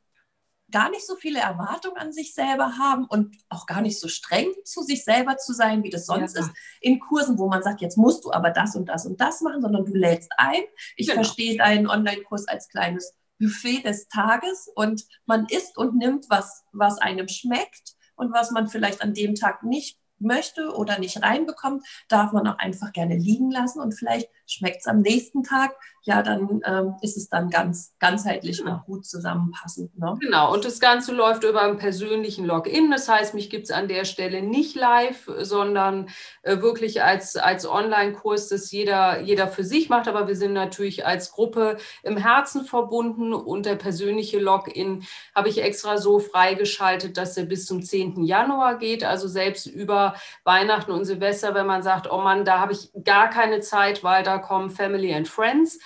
gar 0.70 0.90
nicht 0.90 1.06
so 1.06 1.16
viele 1.16 1.38
Erwartungen 1.38 1.98
an 1.98 2.12
sich 2.12 2.34
selber 2.34 2.78
haben 2.78 3.04
und 3.04 3.36
auch 3.50 3.66
gar 3.66 3.82
nicht 3.82 4.00
so 4.00 4.08
streng 4.08 4.48
zu 4.64 4.82
sich 4.82 5.04
selber 5.04 5.36
zu 5.36 5.52
sein, 5.52 5.84
wie 5.84 5.90
das 5.90 6.06
sonst 6.06 6.34
ja. 6.34 6.40
ist 6.40 6.50
in 6.80 6.98
Kursen, 6.98 7.38
wo 7.38 7.48
man 7.48 7.62
sagt, 7.62 7.82
jetzt 7.82 7.98
musst 7.98 8.24
du 8.24 8.32
aber 8.32 8.50
das 8.50 8.74
und 8.74 8.86
das 8.86 9.06
und 9.06 9.20
das 9.20 9.42
machen, 9.42 9.60
sondern 9.60 9.84
du 9.84 9.94
lädst 9.94 10.30
ein. 10.38 10.62
Ich 10.96 11.08
genau. 11.08 11.22
verstehe 11.22 11.58
deinen 11.58 11.86
Online-Kurs 11.86 12.48
als 12.48 12.68
kleines 12.68 13.14
Buffet 13.38 13.82
des 13.82 14.08
Tages 14.08 14.70
und 14.74 15.04
man 15.26 15.46
isst 15.46 15.76
und 15.76 15.96
nimmt, 15.96 16.26
was, 16.30 16.64
was 16.72 16.98
einem 16.98 17.28
schmeckt 17.28 17.94
und 18.16 18.32
was 18.32 18.50
man 18.50 18.68
vielleicht 18.68 19.02
an 19.02 19.14
dem 19.14 19.34
Tag 19.34 19.62
nicht 19.62 19.98
möchte 20.22 20.74
oder 20.74 20.98
nicht 20.98 21.22
reinbekommt, 21.22 21.84
darf 22.08 22.32
man 22.32 22.46
auch 22.46 22.58
einfach 22.58 22.92
gerne 22.92 23.16
liegen 23.16 23.50
lassen 23.50 23.80
und 23.80 23.92
vielleicht 23.92 24.28
schmeckt 24.46 24.80
es 24.80 24.86
am 24.86 25.00
nächsten 25.00 25.42
Tag, 25.42 25.74
ja, 26.04 26.22
dann 26.22 26.60
ähm, 26.64 26.96
ist 27.00 27.16
es 27.16 27.28
dann 27.28 27.48
ganz 27.48 27.94
ganzheitlich 28.00 28.58
genau. 28.58 28.72
und 28.72 28.84
gut 28.86 29.06
zusammenpassend. 29.06 29.96
Ne? 29.96 30.16
Genau, 30.20 30.52
und 30.52 30.64
das 30.64 30.80
Ganze 30.80 31.14
läuft 31.14 31.44
über 31.44 31.62
einen 31.62 31.78
persönlichen 31.78 32.44
Login. 32.44 32.90
Das 32.90 33.08
heißt, 33.08 33.34
mich 33.34 33.50
gibt 33.50 33.66
es 33.66 33.70
an 33.70 33.86
der 33.86 34.04
Stelle 34.04 34.42
nicht 34.42 34.74
live, 34.74 35.30
sondern 35.38 36.08
äh, 36.42 36.60
wirklich 36.60 37.04
als, 37.04 37.36
als 37.36 37.68
Online-Kurs, 37.68 38.48
das 38.48 38.72
jeder, 38.72 39.20
jeder 39.20 39.46
für 39.46 39.62
sich 39.62 39.90
macht. 39.90 40.08
Aber 40.08 40.26
wir 40.26 40.34
sind 40.34 40.54
natürlich 40.54 41.06
als 41.06 41.30
Gruppe 41.30 41.76
im 42.02 42.16
Herzen 42.16 42.64
verbunden 42.64 43.32
und 43.32 43.64
der 43.64 43.76
persönliche 43.76 44.40
Login 44.40 45.04
habe 45.36 45.50
ich 45.50 45.62
extra 45.62 45.98
so 45.98 46.18
freigeschaltet, 46.18 47.16
dass 47.16 47.36
er 47.36 47.44
bis 47.44 47.64
zum 47.64 47.80
10. 47.80 48.24
Januar 48.24 48.76
geht. 48.76 49.04
Also 49.04 49.28
selbst 49.28 49.66
über 49.66 50.14
Weihnachten 50.42 50.90
und 50.90 51.04
Silvester, 51.04 51.54
wenn 51.54 51.66
man 51.66 51.84
sagt, 51.84 52.10
oh 52.10 52.18
Mann, 52.18 52.44
da 52.44 52.58
habe 52.58 52.72
ich 52.72 52.90
gar 53.04 53.30
keine 53.30 53.60
Zeit, 53.60 54.02
weil 54.02 54.24
da 54.24 54.38
kommen 54.42 54.70
Family 54.70 55.14
and 55.14 55.28
Friends. 55.28 55.78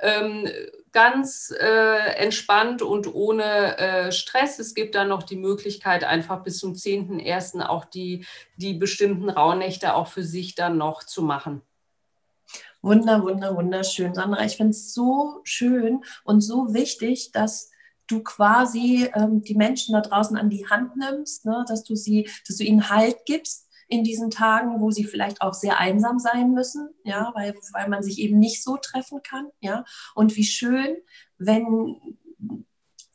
Ähm, 0.00 0.48
ganz 0.92 1.52
äh, 1.60 2.14
entspannt 2.16 2.82
und 2.82 3.12
ohne 3.12 3.78
äh, 3.78 4.12
Stress. 4.12 4.58
Es 4.58 4.74
gibt 4.74 4.94
dann 4.94 5.08
noch 5.08 5.22
die 5.22 5.36
Möglichkeit, 5.36 6.04
einfach 6.04 6.42
bis 6.42 6.58
zum 6.58 6.72
10.01. 6.72 7.60
auch 7.60 7.84
die, 7.84 8.26
die 8.56 8.74
bestimmten 8.74 9.28
Rauhnächte 9.28 9.94
auch 9.94 10.08
für 10.08 10.22
sich 10.22 10.54
dann 10.54 10.78
noch 10.78 11.04
zu 11.04 11.22
machen. 11.22 11.62
Wunder, 12.82 13.22
wunder, 13.22 13.56
wunderschön. 13.56 14.14
Sandra, 14.14 14.44
ich 14.44 14.56
finde 14.56 14.70
es 14.70 14.92
so 14.92 15.40
schön 15.44 16.04
und 16.22 16.42
so 16.42 16.74
wichtig, 16.74 17.32
dass 17.32 17.70
du 18.06 18.22
quasi 18.22 19.10
ähm, 19.14 19.42
die 19.42 19.54
Menschen 19.54 19.94
da 19.94 20.00
draußen 20.00 20.36
an 20.36 20.50
die 20.50 20.68
Hand 20.68 20.96
nimmst, 20.96 21.46
ne? 21.46 21.64
dass 21.66 21.84
du 21.84 21.96
sie, 21.96 22.28
dass 22.46 22.58
du 22.58 22.64
ihnen 22.64 22.90
Halt 22.90 23.24
gibst, 23.24 23.63
in 23.88 24.04
diesen 24.04 24.30
Tagen, 24.30 24.80
wo 24.80 24.90
sie 24.90 25.04
vielleicht 25.04 25.40
auch 25.40 25.54
sehr 25.54 25.78
einsam 25.78 26.18
sein 26.18 26.52
müssen, 26.52 26.88
ja, 27.04 27.32
weil, 27.34 27.54
weil 27.72 27.88
man 27.88 28.02
sich 28.02 28.18
eben 28.18 28.38
nicht 28.38 28.62
so 28.62 28.76
treffen 28.76 29.22
kann, 29.22 29.48
ja. 29.60 29.84
Und 30.14 30.36
wie 30.36 30.44
schön, 30.44 30.96
wenn, 31.38 31.96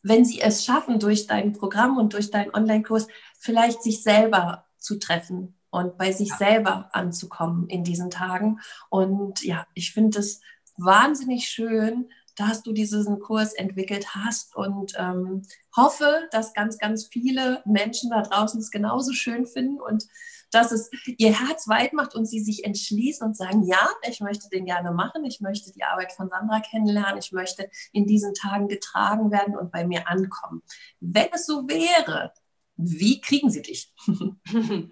wenn 0.04 0.26
sie 0.26 0.42
es 0.42 0.66
schaffen, 0.66 1.00
durch 1.00 1.28
dein 1.28 1.54
Programm 1.54 1.98
und 1.98 2.14
durch 2.14 2.32
deinen 2.32 2.54
Online-Kurs 2.54 3.08
vielleicht 3.38 3.84
sich 3.84 4.04
selber 4.04 4.66
zu 4.78 4.98
treffen 4.98 5.56
und 5.72 5.98
bei 5.98 6.12
sich 6.12 6.30
ja. 6.30 6.38
selber 6.38 6.90
anzukommen 6.94 7.68
in 7.68 7.84
diesen 7.84 8.10
Tagen. 8.10 8.60
Und 8.90 9.44
ja, 9.44 9.68
ich 9.74 9.94
finde 9.94 10.20
es 10.20 10.42
wahnsinnig 10.78 11.48
schön, 11.48 12.10
dass 12.40 12.64
du 12.64 12.72
diesen 12.72 13.20
Kurs 13.20 13.54
entwickelt 13.54 14.16
hast 14.16 14.56
und 14.56 14.94
ähm, 14.98 15.42
hoffe, 15.76 16.30
dass 16.32 16.54
ganz, 16.54 16.78
ganz 16.78 17.06
viele 17.06 17.62
Menschen 17.66 18.12
da 18.12 18.22
draußen 18.22 18.62
es 18.62 18.72
genauso 18.72 19.12
schön 19.12 19.46
finden 19.46 19.80
und 19.82 20.06
dass 20.52 20.72
es 20.72 20.90
ihr 21.06 21.34
Herz 21.34 21.68
weit 21.68 21.94
macht 21.94 22.16
und 22.16 22.26
sie 22.26 22.40
sich 22.40 22.64
entschließen 22.66 23.26
und 23.26 23.38
sagen, 23.38 23.64
ja, 23.64 23.90
ich 24.08 24.20
möchte 24.20 24.50
den 24.50 24.66
gerne 24.66 24.92
machen, 24.92 25.24
ich 25.26 25.42
möchte 25.42 25.72
die 25.72 25.84
Arbeit 25.84 26.12
von 26.14 26.30
Sandra 26.30 26.60
kennenlernen, 26.60 27.20
ich 27.20 27.32
möchte 27.32 27.70
in 27.92 28.06
diesen 28.06 28.34
Tagen 28.34 28.68
getragen 28.68 29.32
werden 29.32 29.56
und 29.56 29.72
bei 29.72 29.86
mir 29.86 30.08
ankommen. 30.08 30.62
Wenn 31.00 31.28
es 31.34 31.46
so 31.46 31.68
wäre, 31.68 32.34
wie 32.82 33.20
kriegen 33.20 33.50
sie 33.50 33.62
dich? 33.62 33.94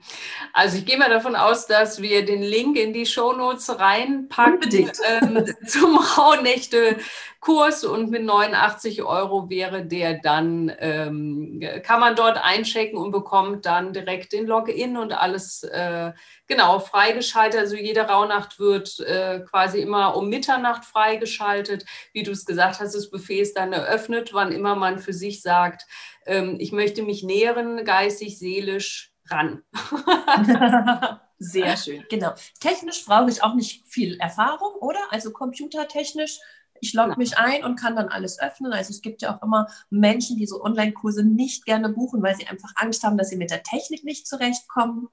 Also 0.54 0.78
ich 0.78 0.86
gehe 0.86 0.98
mal 0.98 1.10
davon 1.10 1.36
aus, 1.36 1.67
dass 1.67 2.02
wir 2.02 2.26
den 2.26 2.41
Link 2.41 2.78
in 2.78 2.93
die 2.93 3.06
Shownotes 3.06 3.80
reinpacken 3.80 4.91
ähm, 5.08 5.46
zum 5.65 5.98
Rauhnächte 5.98 6.98
Kurs 7.39 7.84
und 7.84 8.10
mit 8.10 8.23
89 8.23 9.04
Euro 9.04 9.50
wäre 9.50 9.86
der 9.86 10.19
dann, 10.19 10.71
ähm, 10.80 11.62
kann 11.84 12.00
man 12.00 12.15
dort 12.15 12.43
einchecken 12.43 12.97
und 12.97 13.12
bekommt 13.12 13.65
dann 13.65 13.93
direkt 13.93 14.34
den 14.34 14.47
Login 14.47 14.97
und 14.97 15.13
alles 15.13 15.63
äh, 15.63 16.13
genau 16.47 16.80
freigeschaltet. 16.80 17.60
Also 17.60 17.76
jede 17.76 18.02
Rauhnacht 18.02 18.60
wird 18.60 19.00
äh, 19.02 19.41
quasi 19.41 19.80
immer 19.80 20.15
um 20.15 20.30
Mitternacht 20.30 20.86
freigeschaltet. 20.86 21.86
Wie 22.13 22.23
du 22.23 22.32
es 22.32 22.45
gesagt 22.45 22.80
hast, 22.80 22.95
das 22.95 23.10
Buffet 23.10 23.41
ist 23.41 23.58
dann 23.58 23.73
eröffnet, 23.73 24.34
wann 24.34 24.52
immer 24.52 24.76
man 24.76 25.00
für 25.00 25.13
sich 25.13 25.41
sagt, 25.41 25.86
ähm, 26.26 26.58
ich 26.60 26.71
möchte 26.71 27.04
mich 27.04 27.23
nähren, 27.23 27.86
geistig, 27.86 28.39
seelisch 28.39 29.13
ran. 29.30 29.63
Sehr 31.39 31.78
schön, 31.78 32.04
genau. 32.10 32.34
Technisch 32.60 33.06
brauche 33.06 33.30
ich 33.30 33.43
auch 33.43 33.54
nicht 33.54 33.86
viel 33.88 34.19
Erfahrung, 34.19 34.73
oder? 34.80 35.00
Also 35.12 35.32
computertechnisch 35.32 36.39
ich 36.82 36.94
logge 36.94 37.16
mich 37.18 37.38
ein 37.38 37.63
und 37.63 37.80
kann 37.80 37.96
dann 37.96 38.10
alles 38.10 38.40
öffnen. 38.40 38.74
Also 38.74 38.92
es 38.92 39.02
gibt 39.02 39.22
ja 39.22 39.36
auch 39.36 39.44
immer 39.44 39.68
Menschen, 39.90 40.38
die 40.38 40.48
so 40.48 40.63
Online-Kurse 40.63 41.24
nicht 41.24 41.66
gerne 41.66 41.90
buchen, 41.90 42.22
weil 42.22 42.36
sie 42.36 42.48
einfach 42.48 42.72
Angst 42.76 43.04
haben, 43.04 43.18
dass 43.18 43.30
sie 43.30 43.38
mit 43.38 43.52
der 43.52 43.63
Technik 43.63 44.04
nicht 44.04 44.28
zurechtkommen. 44.28 45.10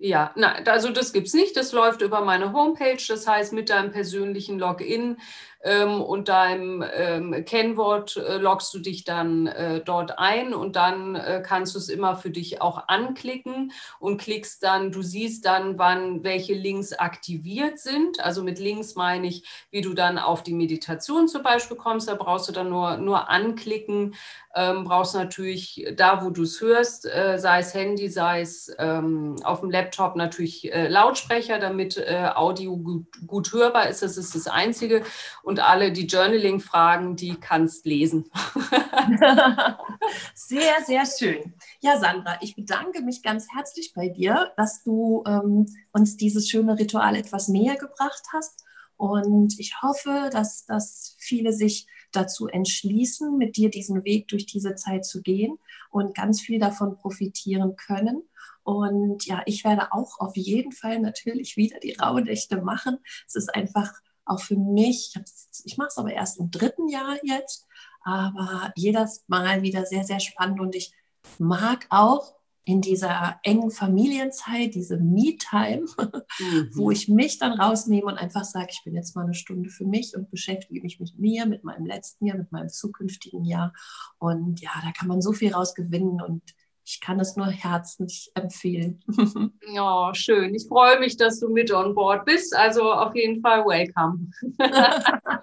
Ja, 0.00 0.32
na, 0.36 0.52
also 0.66 0.90
das 0.90 1.12
gibt 1.12 1.26
es 1.26 1.34
nicht. 1.34 1.56
Das 1.56 1.72
läuft 1.72 2.02
über 2.02 2.20
meine 2.20 2.52
Homepage. 2.52 3.02
Das 3.08 3.26
heißt, 3.26 3.52
mit 3.52 3.68
deinem 3.68 3.90
persönlichen 3.90 4.58
Login 4.58 5.18
ähm, 5.62 6.00
und 6.00 6.28
deinem 6.28 6.84
ähm, 6.94 7.44
Kennwort 7.44 8.16
äh, 8.16 8.38
loggst 8.38 8.72
du 8.74 8.78
dich 8.78 9.04
dann 9.04 9.48
äh, 9.48 9.80
dort 9.80 10.18
ein 10.18 10.54
und 10.54 10.76
dann 10.76 11.16
äh, 11.16 11.42
kannst 11.44 11.74
du 11.74 11.78
es 11.78 11.88
immer 11.88 12.16
für 12.16 12.30
dich 12.30 12.62
auch 12.62 12.88
anklicken 12.88 13.72
und 13.98 14.20
klickst 14.20 14.62
dann, 14.62 14.92
du 14.92 15.02
siehst 15.02 15.44
dann, 15.44 15.78
wann 15.78 16.22
welche 16.22 16.54
Links 16.54 16.92
aktiviert 16.92 17.78
sind. 17.78 18.20
Also 18.20 18.42
mit 18.42 18.58
Links 18.58 18.94
meine 18.94 19.26
ich, 19.26 19.44
wie 19.70 19.80
du 19.80 19.94
dann 19.94 20.18
auf 20.18 20.42
die 20.42 20.54
Meditation 20.54 21.26
zum 21.26 21.42
Beispiel 21.42 21.76
kommst. 21.76 22.08
Da 22.08 22.14
brauchst 22.14 22.48
du 22.48 22.52
dann 22.52 22.70
nur, 22.70 22.96
nur 22.98 23.28
anklicken. 23.28 24.14
Ähm, 24.54 24.84
brauchst 24.84 25.14
natürlich 25.14 25.86
da, 25.96 26.24
wo 26.24 26.30
du 26.30 26.42
es 26.42 26.60
hörst, 26.60 27.04
äh, 27.04 27.38
sei 27.38 27.60
es 27.60 27.74
Handy, 27.74 28.08
sei 28.08 28.40
es 28.40 28.74
ähm, 28.78 29.36
auf 29.44 29.60
dem 29.60 29.70
Laptop 29.70 30.16
natürlich 30.16 30.72
äh, 30.72 30.88
Lautsprecher, 30.88 31.58
damit 31.58 31.96
äh, 31.96 32.30
Audio 32.34 32.76
gut, 32.76 33.06
gut 33.26 33.52
hörbar 33.52 33.88
ist. 33.88 34.02
Das 34.02 34.16
ist 34.16 34.34
das 34.34 34.46
Einzige 34.46 35.02
und 35.48 35.60
alle 35.60 35.92
die 35.92 36.04
Journaling-Fragen, 36.04 37.16
die 37.16 37.36
kannst 37.40 37.86
lesen. 37.86 38.30
sehr, 40.34 40.74
sehr 40.84 41.06
schön. 41.06 41.54
Ja, 41.80 41.98
Sandra, 41.98 42.36
ich 42.42 42.54
bedanke 42.54 43.00
mich 43.00 43.22
ganz 43.22 43.46
herzlich 43.56 43.94
bei 43.94 44.10
dir, 44.10 44.52
dass 44.58 44.82
du 44.82 45.24
ähm, 45.26 45.64
uns 45.90 46.18
dieses 46.18 46.50
schöne 46.50 46.78
Ritual 46.78 47.16
etwas 47.16 47.48
näher 47.48 47.76
gebracht 47.76 48.24
hast. 48.34 48.62
Und 48.98 49.58
ich 49.58 49.80
hoffe, 49.80 50.28
dass, 50.30 50.66
dass 50.66 51.14
viele 51.16 51.54
sich 51.54 51.86
dazu 52.12 52.46
entschließen, 52.48 53.38
mit 53.38 53.56
dir 53.56 53.70
diesen 53.70 54.04
Weg 54.04 54.28
durch 54.28 54.44
diese 54.44 54.74
Zeit 54.74 55.06
zu 55.06 55.22
gehen 55.22 55.58
und 55.90 56.14
ganz 56.14 56.42
viel 56.42 56.58
davon 56.58 56.94
profitieren 56.94 57.74
können. 57.76 58.22
Und 58.64 59.24
ja, 59.24 59.40
ich 59.46 59.64
werde 59.64 59.94
auch 59.94 60.20
auf 60.20 60.36
jeden 60.36 60.72
Fall 60.72 60.98
natürlich 60.98 61.56
wieder 61.56 61.80
die 61.80 61.94
Rauhnächte 61.94 62.60
machen. 62.60 62.98
Es 63.26 63.34
ist 63.34 63.54
einfach 63.54 63.94
auch 64.28 64.40
für 64.40 64.56
mich, 64.56 65.14
ich, 65.14 65.64
ich 65.64 65.76
mache 65.76 65.88
es 65.88 65.98
aber 65.98 66.12
erst 66.12 66.38
im 66.38 66.50
dritten 66.50 66.88
Jahr 66.88 67.16
jetzt, 67.22 67.66
aber 68.02 68.72
jedes 68.76 69.24
Mal 69.26 69.62
wieder 69.62 69.84
sehr, 69.84 70.04
sehr 70.04 70.20
spannend 70.20 70.60
und 70.60 70.74
ich 70.74 70.92
mag 71.38 71.86
auch 71.90 72.38
in 72.68 72.82
dieser 72.82 73.40
engen 73.44 73.70
Familienzeit, 73.70 74.74
diese 74.74 74.98
Me-Time, 74.98 75.86
mhm. 76.38 76.70
wo 76.74 76.90
ich 76.90 77.08
mich 77.08 77.38
dann 77.38 77.58
rausnehme 77.58 78.04
und 78.04 78.18
einfach 78.18 78.44
sage, 78.44 78.68
ich 78.70 78.82
bin 78.84 78.94
jetzt 78.94 79.16
mal 79.16 79.24
eine 79.24 79.32
Stunde 79.32 79.70
für 79.70 79.86
mich 79.86 80.14
und 80.14 80.30
beschäftige 80.30 80.82
mich 80.82 81.00
mit 81.00 81.18
mir, 81.18 81.46
mit 81.46 81.64
meinem 81.64 81.86
letzten 81.86 82.26
Jahr, 82.26 82.36
mit 82.36 82.52
meinem 82.52 82.68
zukünftigen 82.68 83.46
Jahr. 83.46 83.72
Und 84.18 84.60
ja, 84.60 84.70
da 84.84 84.92
kann 84.92 85.08
man 85.08 85.22
so 85.22 85.32
viel 85.32 85.54
rausgewinnen 85.54 86.20
und 86.20 86.42
ich 86.88 87.00
kann 87.02 87.20
es 87.20 87.36
nur 87.36 87.46
herzlich 87.46 88.30
empfehlen. 88.34 89.04
Ja, 89.70 90.14
schön. 90.14 90.54
Ich 90.54 90.66
freue 90.66 90.98
mich, 90.98 91.18
dass 91.18 91.40
du 91.40 91.50
mit 91.50 91.70
on 91.70 91.94
board 91.94 92.24
bist. 92.24 92.56
Also 92.56 92.90
auf 92.90 93.14
jeden 93.14 93.42
Fall 93.42 93.64
welcome. 93.66 94.30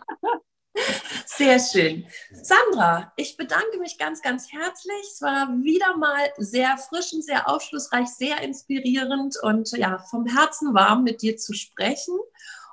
Sehr 1.27 1.59
schön. 1.59 2.05
Sandra, 2.31 3.13
ich 3.17 3.37
bedanke 3.37 3.77
mich 3.79 3.99
ganz, 3.99 4.21
ganz 4.21 4.51
herzlich. 4.51 5.03
Es 5.03 5.21
war 5.21 5.49
wieder 5.61 5.95
mal 5.97 6.27
sehr 6.37 6.77
frisch 6.77 7.11
sehr 7.19 7.47
aufschlussreich, 7.47 8.07
sehr 8.07 8.41
inspirierend 8.41 9.35
und 9.43 9.71
ja, 9.77 9.99
vom 10.09 10.25
Herzen 10.25 10.73
warm 10.73 11.03
mit 11.03 11.21
dir 11.21 11.37
zu 11.37 11.53
sprechen. 11.53 12.17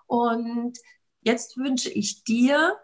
Und 0.07 0.79
jetzt 1.21 1.59
wünsche 1.59 1.91
ich 1.91 2.25
dir 2.25 2.77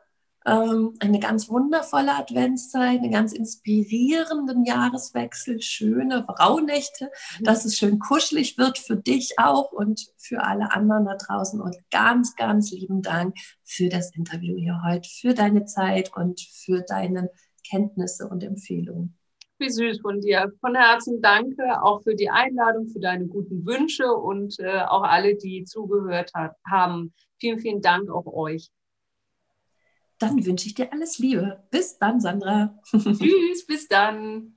eine 0.44 1.18
ganz 1.20 1.48
wundervolle 1.48 2.14
Adventszeit, 2.14 3.00
einen 3.00 3.10
ganz 3.10 3.32
inspirierenden 3.32 4.64
Jahreswechsel, 4.64 5.60
schöne 5.60 6.24
Rauhnächte, 6.26 7.10
mhm. 7.38 7.44
dass 7.44 7.64
es 7.64 7.76
schön 7.76 7.98
kuschelig 7.98 8.56
wird 8.56 8.78
für 8.78 8.96
dich 8.96 9.38
auch 9.38 9.72
und 9.72 10.06
für 10.16 10.42
alle 10.42 10.72
anderen 10.72 11.04
da 11.04 11.16
draußen. 11.16 11.60
Und 11.60 11.76
ganz, 11.90 12.36
ganz 12.36 12.70
lieben 12.70 13.02
Dank 13.02 13.36
für 13.64 13.88
das 13.88 14.14
Interview 14.16 14.56
hier 14.56 14.80
heute, 14.86 15.08
für 15.08 15.34
deine 15.34 15.66
Zeit 15.66 16.16
und 16.16 16.40
für 16.40 16.82
deine 16.82 17.30
Kenntnisse 17.68 18.28
und 18.28 18.42
Empfehlungen. 18.42 19.18
Wie 19.58 19.70
süß 19.70 20.00
von 20.00 20.20
dir. 20.20 20.52
Von 20.60 20.76
Herzen 20.76 21.20
danke 21.20 21.82
auch 21.82 22.02
für 22.02 22.14
die 22.14 22.30
Einladung, 22.30 22.86
für 22.86 23.00
deine 23.00 23.26
guten 23.26 23.66
Wünsche 23.66 24.06
und 24.12 24.58
äh, 24.60 24.82
auch 24.82 25.02
alle, 25.02 25.34
die 25.34 25.64
zugehört 25.64 26.30
hat, 26.32 26.54
haben. 26.64 27.12
Vielen, 27.40 27.58
vielen 27.58 27.82
Dank 27.82 28.08
auch 28.08 28.26
euch. 28.26 28.70
Dann 30.18 30.44
wünsche 30.44 30.66
ich 30.66 30.74
dir 30.74 30.92
alles 30.92 31.18
Liebe. 31.18 31.62
Bis 31.70 31.98
dann, 31.98 32.20
Sandra. 32.20 32.78
Tschüss, 32.90 33.66
bis 33.66 33.86
dann. 33.88 34.54